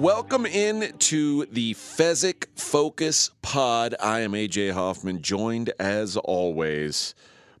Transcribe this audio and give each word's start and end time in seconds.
Welcome 0.00 0.46
in 0.46 0.96
to 0.96 1.44
the 1.44 1.74
Fezzik 1.74 2.46
Focus 2.58 3.32
Pod. 3.42 3.94
I 4.00 4.20
am 4.20 4.32
AJ 4.32 4.72
Hoffman, 4.72 5.20
joined 5.20 5.74
as 5.78 6.16
always 6.16 7.14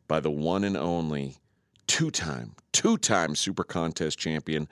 by 0.08 0.20
the 0.20 0.30
one 0.30 0.64
and 0.64 0.74
only 0.74 1.36
two-time, 1.86 2.54
two-time 2.72 3.34
Super 3.34 3.62
Contest 3.62 4.18
champion, 4.18 4.68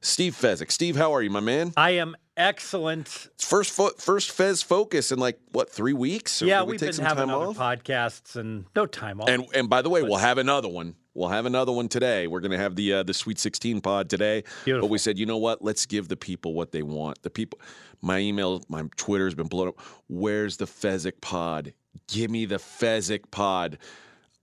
Steve 0.00 0.34
Fezzik. 0.34 0.72
Steve, 0.72 0.96
how 0.96 1.12
are 1.14 1.20
you, 1.20 1.28
my 1.28 1.40
man? 1.40 1.74
I 1.76 1.90
am 1.90 2.16
excellent. 2.34 3.28
It's 3.34 3.44
first 3.46 3.72
fo- 3.72 3.90
first 3.98 4.30
Fez 4.30 4.62
Focus 4.62 5.12
in 5.12 5.18
like 5.18 5.38
what 5.50 5.68
three 5.68 5.92
weeks? 5.92 6.40
Yeah, 6.40 6.62
we 6.62 6.70
we've 6.70 6.80
take 6.80 6.86
been 6.86 6.92
some 6.94 7.04
having 7.04 7.26
time 7.26 7.36
other 7.36 7.48
off? 7.48 7.58
podcasts 7.58 8.36
and 8.36 8.64
no 8.74 8.86
time 8.86 9.20
off. 9.20 9.28
And 9.28 9.46
and 9.54 9.68
by 9.68 9.82
the 9.82 9.90
way, 9.90 10.02
we'll 10.02 10.16
have 10.16 10.38
another 10.38 10.68
one. 10.68 10.94
We'll 11.14 11.28
have 11.28 11.44
another 11.44 11.72
one 11.72 11.88
today. 11.88 12.26
We're 12.26 12.40
going 12.40 12.52
to 12.52 12.58
have 12.58 12.74
the 12.74 12.92
uh, 12.94 13.02
the 13.02 13.12
Sweet 13.14 13.38
16 13.38 13.80
pod 13.80 14.08
today. 14.08 14.44
Beautiful. 14.64 14.88
But 14.88 14.92
we 14.92 14.98
said, 14.98 15.18
you 15.18 15.26
know 15.26 15.36
what? 15.36 15.62
Let's 15.62 15.84
give 15.84 16.08
the 16.08 16.16
people 16.16 16.54
what 16.54 16.72
they 16.72 16.82
want. 16.82 17.22
The 17.22 17.30
people, 17.30 17.60
my 18.00 18.18
email, 18.18 18.62
my 18.68 18.84
Twitter 18.96 19.24
has 19.26 19.34
been 19.34 19.48
blown 19.48 19.68
up. 19.68 19.80
Where's 20.08 20.56
the 20.56 20.64
Fezzik 20.64 21.20
pod? 21.20 21.74
Give 22.08 22.30
me 22.30 22.46
the 22.46 22.56
Fezzik 22.56 23.30
pod. 23.30 23.78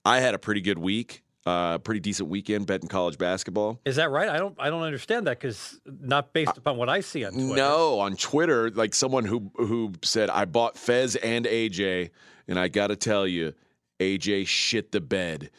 I 0.05 0.19
had 0.19 0.35
a 0.35 0.39
pretty 0.39 0.61
good 0.61 0.77
week, 0.77 1.23
uh, 1.45 1.79
pretty 1.79 1.99
decent 1.99 2.29
weekend 2.29 2.67
betting 2.67 2.87
college 2.87 3.17
basketball. 3.17 3.79
Is 3.83 3.95
that 3.95 4.11
right? 4.11 4.29
I 4.29 4.37
don't. 4.37 4.55
I 4.59 4.69
don't 4.69 4.83
understand 4.83 5.25
that 5.25 5.39
because 5.39 5.79
not 5.85 6.33
based 6.33 6.55
upon 6.57 6.77
what 6.77 6.87
I 6.87 7.01
see 7.01 7.25
on 7.25 7.33
Twitter. 7.33 7.55
No, 7.55 7.99
on 7.99 8.15
Twitter, 8.15 8.69
like 8.69 8.93
someone 8.93 9.25
who 9.25 9.51
who 9.55 9.93
said 10.03 10.29
I 10.29 10.45
bought 10.45 10.77
Fez 10.77 11.15
and 11.15 11.45
AJ, 11.45 12.11
and 12.47 12.59
I 12.59 12.67
got 12.67 12.87
to 12.87 12.95
tell 12.95 13.25
you, 13.25 13.53
AJ 13.99 14.45
shit 14.47 14.91
the 14.91 15.01
bed. 15.01 15.49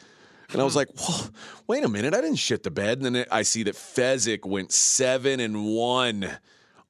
And 0.51 0.61
I 0.61 0.63
was 0.65 0.75
like, 0.75 0.89
well, 0.97 1.29
wait 1.67 1.83
a 1.83 1.87
minute, 1.89 2.13
I 2.13 2.21
didn't 2.21 2.35
shit 2.37 2.63
the 2.63 2.71
bed. 2.71 3.01
And 3.01 3.15
then 3.15 3.25
I 3.31 3.43
see 3.43 3.63
that 3.63 3.75
Fezzik 3.75 4.45
went 4.45 4.71
seven 4.71 5.39
and 5.39 5.65
one 5.65 6.29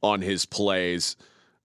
on 0.02 0.22
his 0.22 0.45
plays. 0.45 1.16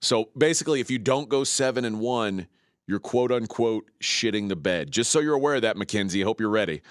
So 0.00 0.28
basically, 0.36 0.80
if 0.80 0.91
you 0.91 0.98
don't 0.98 1.28
go 1.28 1.42
seven 1.42 1.84
and 1.84 2.00
one, 2.00 2.48
you're 2.86 3.00
quote 3.00 3.33
unquote 3.33 3.86
shitting 4.00 4.48
the 4.48 4.56
bed. 4.56 4.91
Just 4.91 5.11
so 5.11 5.20
you're 5.20 5.34
aware 5.34 5.55
of 5.56 5.62
that, 5.62 5.77
McKenzie. 5.77 6.20
I 6.20 6.24
hope 6.24 6.39
you're 6.41 6.50
ready. 6.50 6.83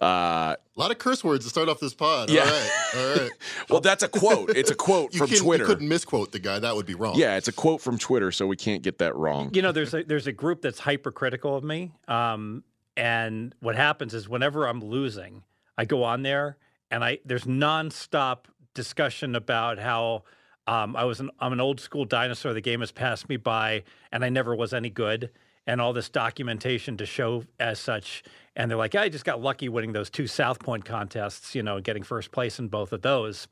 Uh, 0.00 0.54
A 0.54 0.56
lot 0.76 0.90
of 0.90 0.98
curse 0.98 1.24
words 1.24 1.44
to 1.46 1.48
start 1.48 1.68
off 1.70 1.80
this 1.80 1.94
pod. 1.94 2.28
Yeah. 2.30 2.42
All 2.42 2.46
right. 2.50 2.70
All 2.96 3.14
right. 3.22 3.30
well, 3.70 3.80
that's 3.80 4.02
a 4.02 4.08
quote. 4.08 4.50
It's 4.50 4.70
a 4.70 4.74
quote 4.74 5.14
You, 5.14 5.18
from 5.18 5.28
can, 5.28 5.38
Twitter. 5.38 5.64
you 5.64 5.68
couldn't 5.68 5.88
misquote 5.88 6.32
the 6.32 6.38
guy. 6.38 6.58
That 6.58 6.76
would 6.76 6.84
be 6.86 6.94
wrong. 6.94 7.14
Yeah, 7.16 7.36
it's 7.38 7.48
a 7.48 7.52
quote 7.52 7.80
from 7.80 7.96
Twitter, 7.98 8.30
so 8.30 8.46
we 8.46 8.56
can't 8.56 8.82
get 8.82 8.98
that 8.98 9.16
wrong. 9.16 9.50
You 9.54 9.62
know, 9.62 9.72
there's 9.72 9.94
a 9.94 10.02
there's 10.04 10.26
a 10.26 10.32
group 10.32 10.60
that's 10.60 10.78
hypercritical 10.80 11.56
of 11.56 11.64
me. 11.64 11.92
Um, 12.08 12.62
and 12.96 13.54
what 13.60 13.76
happens 13.76 14.14
is 14.14 14.28
whenever 14.28 14.66
I'm 14.66 14.82
losing, 14.82 15.42
I 15.76 15.84
go 15.84 16.02
on 16.04 16.22
there 16.22 16.56
and 16.90 17.04
I 17.04 17.18
there's 17.24 17.44
nonstop 17.44 18.46
discussion 18.74 19.34
about 19.34 19.78
how 19.78 20.24
um, 20.66 20.96
I 20.96 21.04
was 21.04 21.20
an 21.20 21.30
I'm 21.38 21.52
an 21.52 21.60
old 21.60 21.80
school 21.80 22.04
dinosaur. 22.04 22.52
The 22.52 22.60
game 22.60 22.80
has 22.80 22.92
passed 22.92 23.28
me 23.28 23.36
by, 23.36 23.84
and 24.12 24.24
I 24.24 24.28
never 24.28 24.54
was 24.54 24.72
any 24.72 24.90
good. 24.90 25.30
And 25.68 25.80
all 25.80 25.92
this 25.92 26.08
documentation 26.08 26.96
to 26.98 27.06
show 27.06 27.42
as 27.58 27.80
such. 27.80 28.22
And 28.54 28.70
they're 28.70 28.78
like, 28.78 28.94
I 28.94 29.08
just 29.08 29.24
got 29.24 29.40
lucky 29.40 29.68
winning 29.68 29.92
those 29.92 30.08
two 30.08 30.28
South 30.28 30.60
Point 30.60 30.84
contests, 30.84 31.56
you 31.56 31.62
know, 31.64 31.80
getting 31.80 32.04
first 32.04 32.30
place 32.30 32.60
in 32.60 32.68
both 32.68 32.92
of 32.92 33.02
those. 33.02 33.48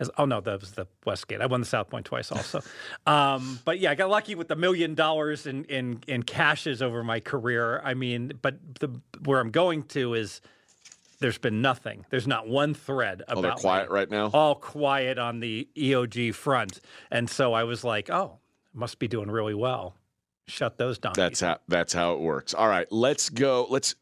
As, 0.00 0.10
oh 0.16 0.24
no, 0.24 0.40
that 0.40 0.60
was 0.60 0.72
the 0.72 0.86
Westgate. 1.04 1.42
I 1.42 1.46
won 1.46 1.60
the 1.60 1.66
South 1.66 1.90
Point 1.90 2.06
twice, 2.06 2.32
also. 2.32 2.62
um, 3.06 3.60
but 3.64 3.78
yeah, 3.78 3.90
I 3.90 3.94
got 3.94 4.08
lucky 4.08 4.34
with 4.34 4.48
the 4.48 4.56
million 4.56 4.94
dollars 4.94 5.46
in, 5.46 5.64
in 5.64 6.02
in 6.08 6.22
cashes 6.22 6.80
over 6.82 7.04
my 7.04 7.20
career. 7.20 7.80
I 7.84 7.94
mean, 7.94 8.32
but 8.40 8.56
the 8.80 8.88
where 9.24 9.38
I'm 9.38 9.50
going 9.50 9.82
to 9.84 10.14
is 10.14 10.40
there's 11.20 11.38
been 11.38 11.60
nothing. 11.60 12.06
There's 12.08 12.26
not 12.26 12.48
one 12.48 12.72
thread 12.72 13.22
about. 13.28 13.38
Oh, 13.38 13.42
they're 13.42 13.50
me. 13.52 13.60
quiet 13.60 13.90
right 13.90 14.10
now. 14.10 14.30
All 14.32 14.54
quiet 14.54 15.18
on 15.18 15.40
the 15.40 15.68
EOG 15.76 16.34
front, 16.34 16.80
and 17.10 17.28
so 17.28 17.52
I 17.52 17.64
was 17.64 17.84
like, 17.84 18.08
oh, 18.10 18.38
must 18.72 18.98
be 18.98 19.06
doing 19.06 19.30
really 19.30 19.54
well. 19.54 19.94
Shut 20.48 20.78
those 20.78 20.98
down. 20.98 21.12
That's 21.14 21.40
how 21.40 21.58
that's 21.68 21.92
how 21.92 22.14
it 22.14 22.20
works. 22.20 22.54
All 22.54 22.68
right, 22.68 22.90
let's 22.90 23.28
go. 23.28 23.66
Let's. 23.68 23.94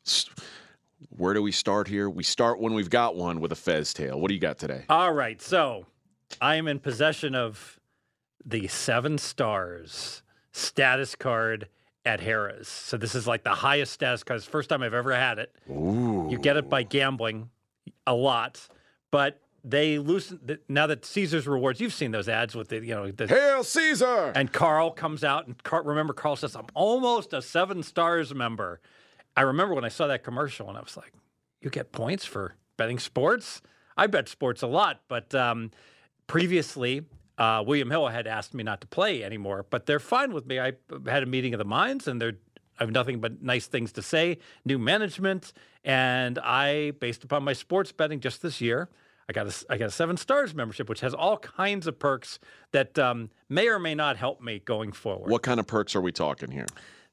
Where 1.11 1.35
do 1.35 1.43
we 1.43 1.53
start 1.53 1.89
here? 1.89 2.11
We 2.11 2.23
start 2.23 2.61
when 2.61 2.75
we've 2.75 2.91
got 2.91 3.17
one 3.17 3.41
with 3.41 3.53
a 3.53 3.57
Fez 3.57 3.95
tail. 3.95 4.21
What 4.21 4.29
do 4.29 4.35
you 4.35 4.41
got 4.41 4.59
today? 4.59 4.85
All 4.89 5.13
right, 5.13 5.41
so 5.41 5.87
I 6.41 6.57
am 6.57 6.69
in 6.69 6.79
possession 6.79 7.35
of 7.35 7.79
the 8.45 8.69
seven 8.69 9.19
stars 9.19 10.23
status 10.53 11.15
card 11.15 11.69
at 12.05 12.21
Harrah's. 12.21 12.69
So 12.69 12.97
this 12.97 13.15
is 13.15 13.27
like 13.27 13.45
the 13.45 13.51
highest 13.51 13.93
status 13.93 14.25
card. 14.25 14.39
It's 14.39 14.47
the 14.47 14.51
first 14.53 14.71
time 14.71 14.83
I've 14.83 14.95
ever 14.95 15.15
had 15.15 15.39
it. 15.39 15.55
Ooh. 15.71 16.27
You 16.31 16.39
get 16.39 16.57
it 16.57 16.69
by 16.69 16.83
gambling 16.83 17.51
a 18.07 18.15
lot, 18.15 18.67
but 19.11 19.41
they 19.65 19.99
loosen 19.99 20.59
now 20.69 20.87
that 20.87 21.05
Caesar's 21.05 21.47
rewards. 21.47 21.81
You've 21.81 21.93
seen 21.93 22.11
those 22.11 22.29
ads 22.29 22.55
with 22.55 22.69
the 22.69 22.77
you 22.77 22.95
know 22.95 23.11
the, 23.11 23.27
Hail 23.27 23.63
Caesar! 23.63 24.33
and 24.35 24.53
Carl 24.53 24.91
comes 24.91 25.25
out 25.25 25.47
and 25.47 25.63
Carl, 25.63 25.85
remember 25.85 26.13
Carl 26.13 26.37
says 26.37 26.57
I'm 26.57 26.67
almost 26.75 27.33
a 27.33 27.43
seven 27.43 27.83
stars 27.83 28.35
member. 28.35 28.81
I 29.39 29.43
remember 29.43 29.73
when 29.73 29.85
I 29.85 29.89
saw 29.89 30.09
that 30.09 30.25
commercial 30.25 30.69
and 30.69 30.77
I 30.77 30.81
was 30.81 30.97
like, 30.97 31.13
you 31.61 31.71
get 31.71 31.93
points 31.93 32.25
for 32.25 32.57
betting 32.77 32.99
sports. 32.99 33.63
I 33.97 34.09
bet 34.09 34.29
sports 34.29 34.63
a 34.63 34.67
lot, 34.67 35.03
but 35.07 35.33
um, 35.33 35.71
previously 36.27 37.03
uh, 37.39 37.63
William 37.65 37.89
Hill 37.89 38.09
had 38.09 38.27
asked 38.27 38.53
me 38.53 38.65
not 38.65 38.81
to 38.81 38.89
play 38.89 39.23
anymore, 39.23 39.65
but 39.71 39.87
they're 39.87 40.01
fine 40.01 40.33
with 40.33 40.45
me. 40.45 40.59
I 40.59 40.73
had 41.07 41.23
a 41.23 41.27
meeting 41.27 41.55
of 41.55 41.59
the 41.59 41.65
minds 41.65 42.09
and 42.09 42.21
they're 42.21 42.35
I 42.81 42.85
have 42.85 42.91
nothing 42.93 43.21
but 43.21 43.41
nice 43.43 43.67
things 43.67 43.93
to 43.93 44.03
say. 44.03 44.39
New 44.65 44.79
management, 44.79 45.53
and 45.85 46.39
I, 46.39 46.93
based 47.01 47.25
upon 47.25 47.43
my 47.43 47.53
sports 47.53 47.91
betting 47.91 48.21
just 48.21 48.41
this 48.41 48.61
year, 48.61 48.89
I 49.29 49.33
got 49.33 49.49
a 49.49 49.67
I 49.69 49.79
got 49.79 49.87
a 49.87 49.91
seven 49.91 50.17
stars 50.17 50.55
membership, 50.55 50.89
which 50.89 51.01
has 51.01 51.13
all 51.13 51.39
kinds 51.39 51.89
of 51.89 51.99
perks 51.99 52.39
that 52.71 52.97
um, 52.97 53.31
may 53.49 53.69
or 53.69 53.81
may 53.81 53.97
not 53.97 54.17
help 54.17 54.41
me 54.41 54.61
going 54.61 54.93
forward. 54.93 55.29
What 55.29 55.43
kind 55.43 55.59
of 55.59 55.67
perks 55.67 55.97
are 55.97 56.01
we 56.01 56.13
talking 56.13 56.53
here? 56.53 56.67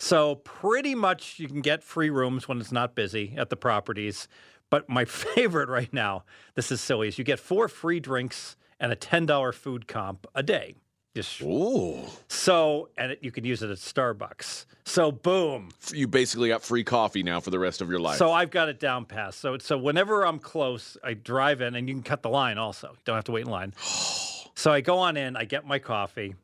So 0.05 0.35
pretty 0.35 0.93
much 0.93 1.39
you 1.39 1.47
can 1.47 1.61
get 1.61 1.83
free 1.83 2.11
rooms 2.11 2.47
when 2.47 2.61
it's 2.61 2.71
not 2.71 2.93
busy 2.93 3.33
at 3.37 3.49
the 3.49 3.55
properties. 3.55 4.27
But 4.69 4.87
my 4.87 5.03
favorite 5.05 5.67
right 5.67 5.91
now, 5.91 6.25
this 6.53 6.71
is 6.71 6.79
silly, 6.79 7.07
is 7.07 7.17
you 7.17 7.23
get 7.23 7.39
four 7.39 7.67
free 7.67 7.99
drinks 7.99 8.55
and 8.79 8.91
a 8.91 8.95
ten 8.95 9.25
dollar 9.25 9.51
food 9.51 9.87
comp 9.87 10.27
a 10.35 10.43
day. 10.43 10.75
Just 11.15 11.41
Ooh. 11.41 12.01
so, 12.27 12.89
and 12.99 13.13
it, 13.13 13.19
you 13.23 13.31
can 13.31 13.45
use 13.45 13.63
it 13.63 13.71
at 13.71 13.77
Starbucks. 13.77 14.67
So 14.83 15.11
boom. 15.11 15.69
You 15.91 16.07
basically 16.07 16.49
got 16.49 16.61
free 16.61 16.83
coffee 16.83 17.23
now 17.23 17.39
for 17.39 17.49
the 17.49 17.57
rest 17.57 17.81
of 17.81 17.89
your 17.89 17.99
life. 17.99 18.19
So 18.19 18.31
I've 18.31 18.51
got 18.51 18.69
it 18.69 18.79
down 18.79 19.05
pat. 19.05 19.33
So 19.33 19.57
so 19.57 19.75
whenever 19.75 20.23
I'm 20.23 20.37
close, 20.37 20.97
I 21.03 21.15
drive 21.15 21.61
in, 21.61 21.73
and 21.73 21.89
you 21.89 21.95
can 21.95 22.03
cut 22.03 22.21
the 22.21 22.29
line 22.29 22.59
also. 22.59 22.89
You 22.89 22.97
don't 23.05 23.15
have 23.15 23.23
to 23.23 23.31
wait 23.31 23.45
in 23.45 23.51
line. 23.51 23.73
so 24.53 24.71
I 24.71 24.81
go 24.81 24.99
on 24.99 25.17
in, 25.17 25.35
I 25.35 25.45
get 25.45 25.65
my 25.65 25.79
coffee, 25.79 26.35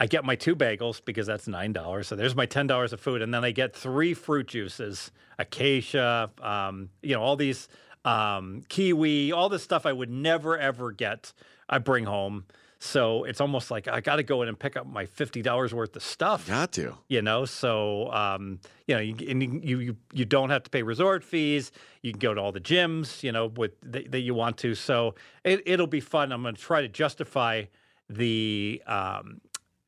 I 0.00 0.06
get 0.06 0.24
my 0.24 0.34
two 0.34 0.56
bagels 0.56 1.00
because 1.04 1.26
that's 1.26 1.46
nine 1.46 1.74
dollars. 1.74 2.08
So 2.08 2.16
there's 2.16 2.34
my 2.34 2.46
ten 2.46 2.66
dollars 2.66 2.92
of 2.94 3.00
food, 3.00 3.20
and 3.20 3.32
then 3.32 3.44
I 3.44 3.50
get 3.50 3.76
three 3.76 4.14
fruit 4.14 4.48
juices, 4.48 5.12
acacia, 5.38 6.30
um, 6.42 6.88
you 7.02 7.14
know, 7.14 7.22
all 7.22 7.36
these 7.36 7.68
um, 8.06 8.62
kiwi, 8.70 9.30
all 9.30 9.50
this 9.50 9.62
stuff 9.62 9.84
I 9.84 9.92
would 9.92 10.10
never 10.10 10.58
ever 10.58 10.90
get. 10.90 11.32
I 11.68 11.78
bring 11.78 12.06
home. 12.06 12.46
So 12.82 13.24
it's 13.24 13.42
almost 13.42 13.70
like 13.70 13.88
I 13.88 14.00
got 14.00 14.16
to 14.16 14.22
go 14.22 14.40
in 14.40 14.48
and 14.48 14.58
pick 14.58 14.74
up 14.74 14.86
my 14.86 15.04
fifty 15.04 15.42
dollars 15.42 15.74
worth 15.74 15.94
of 15.96 16.02
stuff 16.02 16.48
got 16.48 16.72
to. 16.72 16.96
you 17.08 17.20
know 17.20 17.44
so 17.44 18.10
um, 18.10 18.58
you 18.88 18.94
know 18.94 19.02
you, 19.02 19.14
and 19.28 19.42
you, 19.62 19.80
you 19.80 19.96
you 20.14 20.24
don't 20.24 20.48
have 20.48 20.62
to 20.62 20.70
pay 20.70 20.82
resort 20.82 21.22
fees 21.22 21.72
you 22.00 22.12
can 22.12 22.18
go 22.18 22.32
to 22.32 22.40
all 22.40 22.52
the 22.52 22.60
gyms 22.60 23.22
you 23.22 23.32
know 23.32 23.48
with 23.48 23.72
that, 23.82 24.10
that 24.12 24.20
you 24.20 24.32
want 24.32 24.56
to 24.56 24.74
so 24.74 25.14
it, 25.44 25.62
it'll 25.66 25.86
be 25.86 26.00
fun 26.00 26.32
i'm 26.32 26.40
going 26.40 26.54
to 26.54 26.60
try 26.60 26.80
to 26.80 26.88
justify 26.88 27.64
the 28.08 28.82
um, 28.86 29.42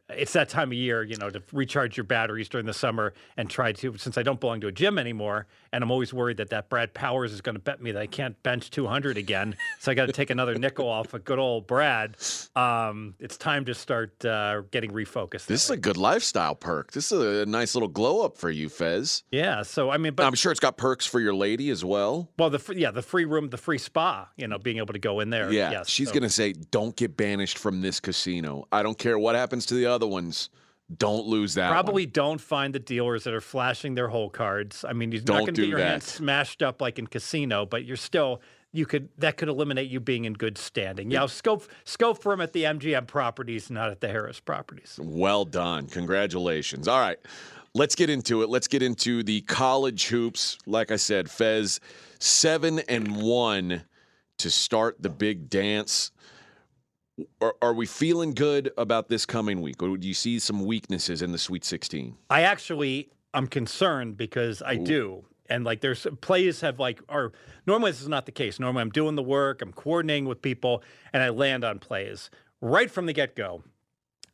it's 0.08 0.32
that 0.34 0.48
time 0.48 0.68
of 0.68 0.74
year, 0.74 1.02
you 1.02 1.16
know, 1.16 1.30
to 1.30 1.42
recharge 1.52 1.96
your 1.96 2.04
batteries 2.04 2.48
during 2.48 2.66
the 2.66 2.74
summer 2.74 3.14
and 3.36 3.48
try 3.48 3.72
to, 3.72 3.96
since 3.96 4.18
I 4.18 4.22
don't 4.22 4.40
belong 4.40 4.60
to 4.62 4.66
a 4.66 4.72
gym 4.72 4.98
anymore, 4.98 5.46
and 5.72 5.82
I'm 5.82 5.90
always 5.90 6.12
worried 6.12 6.36
that 6.38 6.50
that 6.50 6.68
Brad 6.68 6.92
Powers 6.92 7.32
is 7.32 7.40
going 7.40 7.54
to 7.54 7.60
bet 7.60 7.80
me 7.80 7.92
that 7.92 8.02
I 8.02 8.06
can't 8.06 8.40
bench 8.42 8.70
200 8.70 9.16
again. 9.16 9.56
so 9.80 9.90
I 9.90 9.94
got 9.94 10.06
to 10.06 10.12
take 10.12 10.30
another 10.30 10.54
nickel 10.56 10.88
off 10.88 11.14
of 11.14 11.24
good 11.24 11.38
old 11.38 11.66
Brad. 11.66 12.16
Um, 12.54 13.14
it's 13.20 13.36
time 13.36 13.64
to 13.66 13.74
start 13.74 14.22
uh, 14.24 14.62
getting 14.70 14.90
refocused. 14.90 15.46
This 15.46 15.64
is 15.64 15.70
a 15.70 15.76
good 15.76 15.96
lifestyle 15.96 16.54
perk. 16.54 16.92
This 16.92 17.10
is 17.12 17.42
a 17.42 17.46
nice 17.46 17.74
little 17.74 17.88
glow 17.88 18.22
up 18.24 18.36
for 18.36 18.50
you, 18.50 18.68
Fez. 18.68 19.22
yeah. 19.30 19.62
So, 19.62 19.90
I 19.90 19.96
mean, 19.96 20.14
but 20.14 20.26
I'm 20.26 20.34
sure 20.34 20.50
it's 20.52 20.60
got 20.60 20.76
perks 20.76 21.06
for 21.06 21.20
your 21.20 21.34
lady 21.34 21.70
as 21.70 21.84
well. 21.84 22.30
Well, 22.38 22.50
the 22.50 22.74
yeah, 22.76 22.90
the 22.90 23.02
free 23.02 23.24
room, 23.24 23.48
the 23.48 23.56
free 23.56 23.78
spa, 23.78 24.28
you 24.36 24.46
know, 24.48 24.58
being 24.58 24.78
able 24.78 24.92
to 24.92 24.98
go 24.98 25.20
in 25.20 25.30
there. 25.30 25.50
Yeah, 25.50 25.70
yes, 25.70 25.88
she's 25.88 26.08
so- 26.08 26.14
going 26.14 26.24
to 26.24 26.28
say, 26.28 26.52
"Don't 26.52 26.94
get 26.96 27.16
banished 27.16 27.56
from 27.58 27.80
this 27.80 28.00
casino. 28.00 28.66
I 28.72 28.82
don't 28.82 28.98
care 28.98 29.18
what 29.18 29.34
happens 29.34 29.64
to 29.66 29.74
the 29.74 29.86
other 29.86 29.91
ones. 30.00 30.50
Don't 30.96 31.26
lose 31.26 31.54
that." 31.54 31.68
one." 31.68 31.72
probably 31.72 32.06
don't 32.06 32.40
find 32.40 32.74
the 32.74 32.78
dealers 32.78 33.24
that 33.24 33.34
are 33.34 33.40
flashing 33.40 33.94
their 33.94 34.08
hole 34.08 34.30
cards. 34.30 34.84
I 34.86 34.92
mean, 34.92 35.12
you're 35.12 35.22
Don't 35.22 35.38
not 35.38 35.40
going 35.40 35.54
to 35.54 35.60
do 35.60 35.62
get 35.62 35.70
your 35.70 35.78
that. 35.78 35.90
hands 35.90 36.04
smashed 36.04 36.62
up 36.62 36.80
like 36.80 36.98
in 36.98 37.06
casino, 37.06 37.64
but 37.66 37.84
you're 37.84 37.96
still 37.96 38.42
you 38.72 38.86
could 38.86 39.08
that 39.18 39.36
could 39.36 39.48
eliminate 39.48 39.90
you 39.90 40.00
being 40.00 40.24
in 40.24 40.32
good 40.32 40.56
standing. 40.58 41.10
Yeah, 41.10 41.26
scope 41.26 41.68
scope 41.84 42.22
for 42.22 42.32
him 42.32 42.40
at 42.40 42.52
the 42.52 42.64
MGM 42.64 43.06
properties, 43.06 43.70
not 43.70 43.90
at 43.90 44.00
the 44.00 44.08
Harrah's 44.08 44.40
properties. 44.40 44.98
Well 45.02 45.44
done. 45.44 45.86
Congratulations. 45.86 46.88
All 46.88 46.98
right. 47.00 47.18
Let's 47.74 47.94
get 47.94 48.10
into 48.10 48.42
it. 48.42 48.50
Let's 48.50 48.68
get 48.68 48.82
into 48.82 49.22
the 49.22 49.40
college 49.42 50.08
hoops. 50.08 50.58
Like 50.66 50.90
I 50.90 50.96
said, 50.96 51.30
Fez, 51.30 51.80
seven 52.18 52.80
and 52.80 53.22
one 53.22 53.84
to 54.38 54.50
start 54.50 55.00
the 55.00 55.08
big 55.08 55.48
dance. 55.48 56.10
Are, 57.40 57.54
are 57.60 57.74
we 57.74 57.86
feeling 57.86 58.34
good 58.34 58.72
about 58.76 59.08
this 59.08 59.26
coming 59.26 59.60
week, 59.60 59.82
or 59.82 59.96
do 59.96 60.08
you 60.08 60.14
see 60.14 60.38
some 60.38 60.64
weaknesses 60.64 61.22
in 61.22 61.32
the 61.32 61.38
Sweet 61.38 61.64
16? 61.64 62.16
I 62.30 62.42
actually 62.42 63.10
I'm 63.34 63.46
concerned 63.46 64.16
because 64.16 64.62
I 64.62 64.76
do. 64.76 65.24
And 65.48 65.64
like 65.64 65.80
there's 65.80 66.06
plays 66.20 66.60
have 66.60 66.78
like 66.78 67.00
are 67.08 67.32
normally 67.66 67.90
this 67.90 68.00
is 68.00 68.08
not 68.08 68.26
the 68.26 68.32
case. 68.32 68.58
Normally 68.58 68.82
I'm 68.82 68.90
doing 68.90 69.16
the 69.16 69.22
work, 69.22 69.60
I'm 69.60 69.72
coordinating 69.72 70.26
with 70.26 70.40
people, 70.40 70.82
and 71.12 71.22
I 71.22 71.28
land 71.30 71.64
on 71.64 71.78
plays. 71.78 72.30
Right 72.60 72.90
from 72.90 73.06
the 73.06 73.12
get-go, 73.12 73.64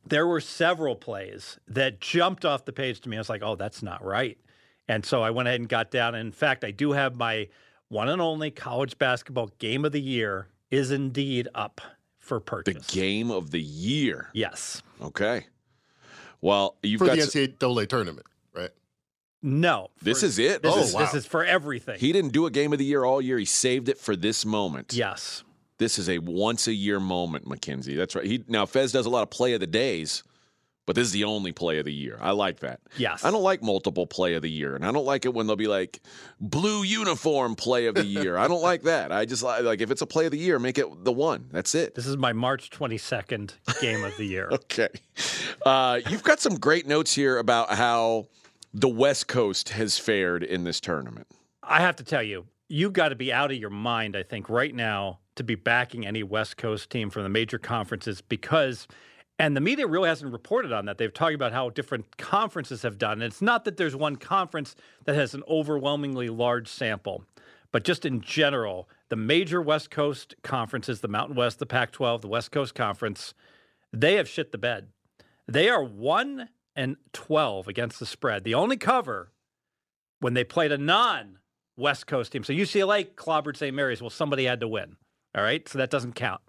there 0.07 0.27
were 0.27 0.41
several 0.41 0.95
plays 0.95 1.59
that 1.67 2.01
jumped 2.01 2.45
off 2.45 2.67
the 2.67 2.73
page 2.73 3.01
to 3.01 3.09
me. 3.09 3.17
I 3.17 3.21
was 3.21 3.31
like, 3.31 3.43
oh, 3.43 3.57
that's 3.57 3.83
not 3.83 4.05
right. 4.05 4.39
And 4.87 5.05
so 5.05 5.23
I 5.23 5.31
went 5.31 5.49
ahead 5.49 5.61
and 5.61 5.69
got 5.69 5.91
down. 5.91 6.15
And 6.15 6.27
in 6.27 6.33
fact, 6.33 6.63
I 6.63 6.71
do 6.71 6.93
have 6.93 7.17
my 7.17 7.49
one 7.89 8.09
and 8.09 8.21
only 8.21 8.51
college 8.51 8.99
basketball 8.99 9.51
game 9.59 9.85
of 9.85 9.93
the 9.93 10.01
year 10.01 10.49
is 10.71 10.91
indeed 10.91 11.49
up 11.55 11.81
for 12.29 12.63
The 12.65 12.75
game 12.93 13.31
of 13.31 13.51
the 13.51 13.61
year. 13.61 14.29
Yes. 14.33 14.83
Okay. 15.03 15.47
Well, 16.41 16.77
you've 16.83 16.99
for 17.01 17.07
got 17.07 17.17
the 17.17 17.23
s- 17.23 17.35
NCAA 17.35 17.89
tournament, 17.89 18.27
right? 18.55 18.71
No. 19.43 19.89
this 20.03 20.21
for- 20.21 20.27
is 20.27 20.39
it. 20.39 20.63
This 20.63 20.75
Oh, 20.75 20.81
is 20.81 20.95
this 20.95 21.15
is 21.15 21.27
for 21.27 21.45
everything. 21.45 21.99
He 21.99 22.13
didn't 22.13 22.33
do 22.33 22.47
a 22.47 22.51
game 22.51 22.73
of 22.73 22.79
the 22.79 22.85
year 22.85 23.05
all 23.05 23.21
year. 23.21 23.39
He 23.39 23.45
saved 23.45 23.89
it 23.89 23.99
for 23.99 24.15
this 24.17 24.45
moment. 24.45 24.93
yes. 24.95 25.43
This 25.79 25.97
is 25.97 26.09
a 26.09 26.19
once 26.19 26.67
a 26.67 26.73
year 26.73 26.99
moment, 26.99 27.45
McKenzie. 27.45 27.97
That's 27.97 28.17
right. 28.17 28.25
He 28.25 28.43
now 28.49 28.67
Fez 28.67 28.91
does 28.91 29.07
a 29.07 29.11
lot 29.11 29.23
of 29.23 29.31
play 29.31 29.53
of 29.53 29.61
the 29.61 29.67
days, 29.69 30.25
but 30.89 30.95
this 30.97 31.07
is 31.07 31.13
the 31.13 31.25
only 31.25 31.53
play 31.53 31.79
of 31.79 31.85
the 31.85 31.93
year. 31.93 32.17
I 32.19 32.31
like 32.31 32.61
that. 32.61 32.81
Yes. 32.97 33.23
I 33.23 33.31
don't 33.31 33.43
like 33.43 33.63
multiple 33.63 34.07
play 34.07 34.33
of 34.33 34.41
the 34.41 34.51
year, 34.51 34.75
and 34.75 34.87
I 34.87 34.91
don't 34.91 35.05
like 35.05 35.27
it 35.27 35.35
when 35.35 35.47
they'll 35.47 35.55
be 35.55 35.67
like 35.67 36.01
blue 36.41 36.83
uniform 36.83 37.57
play 37.57 37.85
of 37.89 37.95
the 37.95 38.07
year. 38.07 38.39
I 38.39 38.49
don't 38.49 38.63
like 38.63 38.85
that. 38.85 39.13
I 39.13 39.27
just 39.27 39.43
like 39.43 39.83
if 39.83 39.91
it's 39.91 40.01
a 40.01 40.07
play 40.07 40.25
of 40.25 40.33
the 40.33 40.39
year, 40.39 40.59
make 40.59 40.79
it 40.79 40.87
the 41.05 41.13
one. 41.13 41.51
That's 41.53 41.75
it. 41.75 41.95
This 41.95 42.07
is 42.07 42.17
my 42.17 42.33
March 42.33 42.71
22nd 42.71 43.53
game 43.83 44.03
of 44.03 44.17
the 44.17 44.25
year. 44.25 44.49
Okay. 44.69 44.89
Uh, 45.65 46.01
you've 46.09 46.23
got 46.23 46.41
some 46.41 46.55
great 46.55 46.87
notes 46.87 47.15
here 47.15 47.39
about 47.39 47.71
how 47.71 48.27
the 48.73 48.89
West 48.89 49.29
Coast 49.29 49.71
has 49.71 49.99
fared 49.99 50.43
in 50.43 50.65
this 50.65 50.81
tournament. 50.81 51.27
I 51.63 51.81
have 51.81 51.97
to 51.97 52.05
tell 52.05 52.23
you, 52.23 52.47
you 52.69 52.91
got 52.91 53.11
to 53.11 53.15
be 53.15 53.33
out 53.33 53.51
of 53.51 53.57
your 53.59 53.71
mind, 53.71 54.17
I 54.17 54.23
think, 54.23 54.49
right 54.49 54.75
now 54.75 55.19
to 55.37 55.45
be 55.45 55.55
backing 55.55 56.07
any 56.07 56.23
West 56.23 56.57
Coast 56.57 56.91
team 56.91 57.11
from 57.11 57.25
the 57.25 57.29
major 57.29 57.59
conferences 57.59 58.21
because, 58.21 58.87
and 59.39 59.57
the 59.57 59.61
media 59.61 59.87
really 59.87 60.09
hasn't 60.09 60.33
reported 60.33 60.73
on 60.73 60.87
that. 60.87 60.99
They've 60.99 61.13
talked 61.13 61.35
about 61.35 61.53
how 61.53 61.71
different 61.71 62.17
conferences 62.17 62.83
have 62.83 62.99
done. 62.99 63.15
And 63.15 63.23
it's 63.23 63.43
not 63.43 63.65
that 63.65 63.77
there's 63.77 63.95
one 63.95 64.17
conference 64.17 64.75
that 65.05 65.15
has 65.15 65.35
an 65.35 65.45
overwhelmingly 65.49 66.29
large 66.29 66.69
sample, 66.69 67.25
but 67.71 67.85
just 67.85 68.05
in 68.05 68.21
general, 68.21 68.89
the 69.11 69.17
major 69.17 69.63
West 69.63 69.91
Coast 69.91 70.35
conferences, 70.43 71.01
the 71.01 71.09
Mountain 71.09 71.37
West, 71.37 71.59
the 71.59 71.67
Pac 71.67 71.93
12, 71.93 72.23
the 72.23 72.29
West 72.29 72.51
Coast 72.51 72.75
Conference, 72.75 73.35
they 73.93 74.15
have 74.15 74.29
shit 74.29 74.53
the 74.53 74.59
bed. 74.59 74.89
They 75.47 75.69
are 75.69 75.83
1 75.83 76.49
and 76.77 76.97
12 77.13 77.69
against 77.69 77.99
the 77.99 78.07
spread. 78.07 78.45
The 78.45 78.55
only 78.55 78.77
cover 78.77 79.33
when 80.21 80.35
they 80.35 80.45
played 80.45 80.73
a 80.73 80.79
non 80.79 81.39
West 81.77 82.07
Coast 82.07 82.33
team. 82.33 82.43
So 82.45 82.53
UCLA 82.53 83.15
clobbered 83.15 83.57
St. 83.57 83.75
Mary's. 83.75 84.03
Well, 84.03 84.11
somebody 84.11 84.45
had 84.45 84.61
to 84.61 84.69
win. 84.69 84.97
All 85.35 85.43
right. 85.43 85.67
So 85.69 85.79
that 85.79 85.91
doesn't 85.91 86.15
count. 86.15 86.41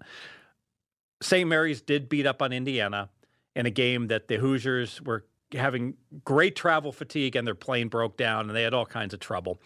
St. 1.20 1.48
Mary's 1.48 1.80
did 1.82 2.08
beat 2.08 2.26
up 2.26 2.42
on 2.42 2.52
Indiana 2.52 3.10
in 3.54 3.66
a 3.66 3.70
game 3.70 4.08
that 4.08 4.28
the 4.28 4.36
Hoosiers 4.36 5.02
were 5.02 5.24
having 5.52 5.94
great 6.24 6.54
travel 6.56 6.92
fatigue 6.92 7.36
and 7.36 7.46
their 7.46 7.54
plane 7.54 7.88
broke 7.88 8.16
down 8.16 8.46
and 8.48 8.56
they 8.56 8.62
had 8.62 8.74
all 8.74 8.86
kinds 8.86 9.12
of 9.12 9.20
trouble. 9.20 9.60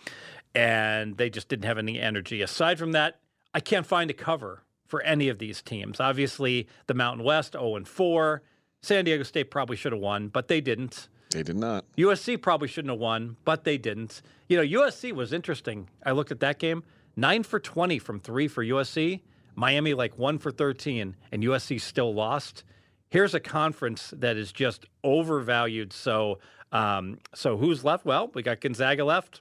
And 0.55 1.17
they 1.17 1.31
just 1.31 1.49
didn't 1.49 1.65
have 1.65 1.79
any 1.79 2.01
energy. 2.01 2.41
Aside 2.43 2.79
from 2.79 2.93
that, 2.93 3.21
I 3.53 3.61
can't 3.61 3.87
find 3.87 4.11
a 4.11 4.15
cover 4.15 4.62
for 4.87 5.03
any 5.03 5.29
of 5.29 5.39
these 5.39 5.62
teams. 5.62 6.01
Obviously, 6.01 6.69
the 6.87 6.95
Mountain 6.95 7.25
West 7.25 7.53
0 7.53 7.77
and 7.77 7.89
4. 7.89 8.43
San 8.83 9.05
Diego 9.05 9.23
State 9.23 9.51
probably 9.51 9.77
should 9.77 9.93
have 9.93 10.01
won, 10.01 10.29
but 10.29 10.49
they 10.49 10.61
didn't. 10.61 11.09
They 11.31 11.43
did 11.43 11.56
not. 11.56 11.85
USC 11.97 12.41
probably 12.41 12.69
shouldn't 12.69 12.93
have 12.93 13.01
won, 13.01 13.37
but 13.45 13.65
they 13.65 13.79
didn't. 13.79 14.23
You 14.49 14.59
know, 14.59 14.81
USC 14.81 15.12
was 15.12 15.33
interesting. 15.33 15.89
I 16.05 16.12
looked 16.12 16.31
at 16.31 16.41
that 16.41 16.59
game. 16.59 16.85
Nine 17.17 17.43
for 17.43 17.59
20 17.59 17.99
from 17.99 18.21
three 18.21 18.47
for 18.47 18.65
USC. 18.65 19.23
Miami 19.55 19.95
like 19.95 20.19
one 20.19 20.39
for 20.39 20.51
13, 20.51 21.17
and 21.33 21.43
USC 21.43 21.81
still 21.81 22.15
lost. 22.15 22.65
Here's 23.11 23.35
a 23.35 23.41
conference 23.41 24.12
that 24.17 24.37
is 24.37 24.53
just 24.53 24.87
overvalued. 25.05 25.93
So, 25.93 26.39
um, 26.73 27.19
so 27.35 27.56
who's 27.56 27.85
left? 27.85 28.05
Well, 28.05 28.31
we 28.35 28.43
got 28.43 28.61
Gonzaga 28.61 29.05
left, 29.05 29.41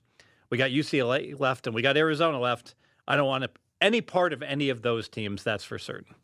we 0.49 0.57
got 0.57 0.71
UCLA 0.71 1.39
left, 1.39 1.65
and 1.65 1.75
we 1.75 1.81
got 1.81 1.97
Arizona 1.97 2.39
left. 2.39 2.75
I 3.07 3.15
don't 3.15 3.27
want 3.27 3.43
to, 3.43 3.49
any 3.81 4.01
part 4.01 4.33
of 4.33 4.41
any 4.41 4.69
of 4.69 4.81
those 4.81 5.09
teams. 5.09 5.43
That's 5.43 5.63
for 5.63 5.77
certain. 5.77 6.15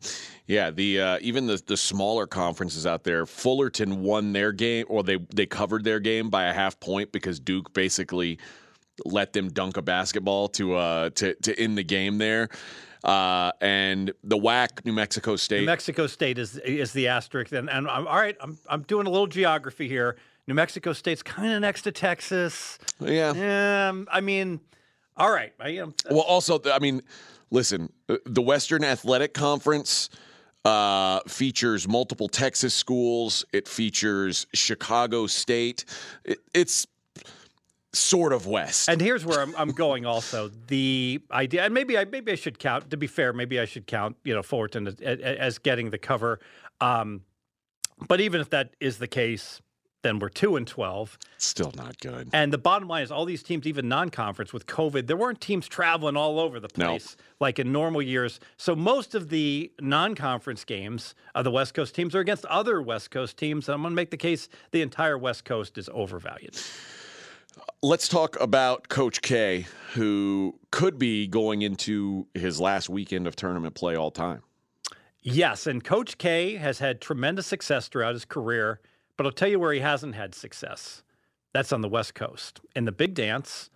Yeah, 0.46 0.70
the 0.70 1.00
uh, 1.00 1.18
even 1.20 1.46
the 1.46 1.62
the 1.66 1.76
smaller 1.76 2.26
conferences 2.26 2.86
out 2.86 3.04
there, 3.04 3.26
Fullerton 3.26 4.02
won 4.02 4.32
their 4.32 4.52
game, 4.52 4.86
or 4.88 5.02
they 5.02 5.18
they 5.34 5.46
covered 5.46 5.84
their 5.84 6.00
game 6.00 6.30
by 6.30 6.44
a 6.44 6.52
half 6.52 6.78
point 6.80 7.12
because 7.12 7.38
Duke 7.38 7.72
basically 7.72 8.38
let 9.04 9.32
them 9.32 9.48
dunk 9.48 9.76
a 9.76 9.82
basketball 9.82 10.48
to 10.48 10.74
uh 10.74 11.10
to 11.10 11.34
to 11.34 11.58
end 11.58 11.76
the 11.76 11.84
game 11.84 12.18
there. 12.18 12.48
Uh, 13.04 13.52
and 13.60 14.12
the 14.22 14.36
WAC, 14.36 14.84
New 14.84 14.92
Mexico 14.92 15.36
State. 15.36 15.60
New 15.60 15.66
Mexico 15.66 16.06
State 16.06 16.38
is 16.38 16.58
is 16.58 16.92
the 16.92 17.08
asterisk, 17.08 17.52
and, 17.52 17.70
and 17.70 17.88
I'm 17.88 18.06
all 18.06 18.16
right. 18.16 18.36
I'm 18.40 18.58
I'm 18.68 18.82
doing 18.82 19.06
a 19.06 19.10
little 19.10 19.26
geography 19.26 19.88
here. 19.88 20.16
New 20.46 20.54
Mexico 20.54 20.92
State's 20.92 21.22
kind 21.22 21.52
of 21.52 21.60
next 21.60 21.82
to 21.82 21.92
Texas. 21.92 22.78
yeah. 22.98 23.88
Um, 23.88 24.08
I 24.10 24.20
mean, 24.20 24.60
all 25.16 25.30
right. 25.30 25.52
I 25.60 25.70
am. 25.70 25.94
Well, 26.10 26.22
also, 26.22 26.60
I 26.64 26.78
mean, 26.78 27.02
listen, 27.50 27.92
uh, 28.08 28.16
the 28.26 28.42
Western 28.42 28.82
Athletic 28.84 29.32
Conference 29.32 30.10
uh, 30.64 31.20
features 31.28 31.88
multiple 31.88 32.28
Texas 32.28 32.74
schools. 32.74 33.44
It 33.52 33.68
features 33.68 34.46
Chicago 34.52 35.26
State. 35.26 35.84
It, 36.24 36.38
it's 36.52 36.86
sort 37.92 38.32
of 38.32 38.46
West. 38.46 38.88
And 38.88 39.00
here's 39.00 39.24
where 39.24 39.40
I'm, 39.40 39.54
I'm 39.56 39.72
going. 39.72 40.06
Also, 40.06 40.50
the 40.68 41.20
idea, 41.30 41.64
and 41.64 41.74
maybe 41.74 41.98
I 41.98 42.04
maybe 42.04 42.32
I 42.32 42.36
should 42.36 42.58
count. 42.58 42.90
To 42.90 42.96
be 42.96 43.06
fair, 43.06 43.32
maybe 43.32 43.58
I 43.58 43.64
should 43.64 43.86
count. 43.86 44.16
You 44.24 44.34
know, 44.34 44.42
Fullerton 44.42 44.86
as, 44.86 45.00
as, 45.00 45.58
getting 45.58 45.90
the 45.90 45.98
cover. 45.98 46.40
Um, 46.80 47.22
but 48.06 48.20
even 48.20 48.40
if 48.40 48.50
that 48.50 48.74
is 48.80 48.98
the 48.98 49.08
case, 49.08 49.60
then 50.02 50.18
we're 50.18 50.30
two 50.30 50.56
and 50.56 50.66
twelve. 50.66 51.18
Still 51.36 51.72
not 51.76 51.98
good. 51.98 52.30
And 52.32 52.52
the 52.52 52.58
bottom 52.58 52.88
line 52.88 53.02
is, 53.02 53.10
all 53.10 53.24
these 53.24 53.42
teams, 53.42 53.66
even 53.66 53.88
non-conference 53.88 54.52
with 54.52 54.66
COVID, 54.66 55.06
there 55.06 55.16
weren't 55.16 55.40
teams 55.40 55.68
traveling 55.68 56.16
all 56.16 56.38
over 56.38 56.60
the 56.60 56.68
place 56.68 57.16
like 57.40 57.58
in 57.58 57.72
normal 57.72 58.00
years. 58.00 58.40
So 58.56 58.76
most 58.76 59.14
of 59.14 59.28
the 59.28 59.70
non-conference 59.80 60.64
games 60.64 61.14
of 61.34 61.44
the 61.44 61.50
West 61.50 61.74
Coast 61.74 61.94
teams 61.94 62.14
are 62.14 62.20
against 62.20 62.44
other 62.46 62.80
West 62.80 63.10
Coast 63.10 63.36
teams. 63.36 63.68
And 63.68 63.74
I'm 63.74 63.82
going 63.82 63.92
to 63.92 63.96
make 63.96 64.10
the 64.10 64.16
case 64.16 64.48
the 64.70 64.80
entire 64.80 65.18
West 65.18 65.44
Coast 65.44 65.76
is 65.76 65.90
overvalued. 65.92 66.56
Let's 67.82 68.08
talk 68.08 68.38
about 68.40 68.88
Coach 68.88 69.22
K, 69.22 69.66
who 69.94 70.58
could 70.70 70.98
be 70.98 71.26
going 71.26 71.62
into 71.62 72.26
his 72.34 72.60
last 72.60 72.88
weekend 72.88 73.26
of 73.26 73.34
tournament 73.36 73.74
play 73.74 73.96
all 73.96 74.10
time. 74.10 74.42
Yes, 75.22 75.66
and 75.66 75.82
Coach 75.82 76.18
K 76.18 76.56
has 76.56 76.78
had 76.78 77.00
tremendous 77.00 77.46
success 77.46 77.88
throughout 77.88 78.14
his 78.14 78.24
career, 78.24 78.80
but 79.16 79.26
I'll 79.26 79.32
tell 79.32 79.48
you 79.48 79.58
where 79.58 79.72
he 79.72 79.80
hasn't 79.80 80.14
had 80.14 80.34
success. 80.34 81.02
That's 81.52 81.72
on 81.72 81.80
the 81.80 81.88
West 81.88 82.14
Coast. 82.14 82.60
In 82.76 82.84
the 82.84 82.92
big 82.92 83.14
dance, 83.14 83.70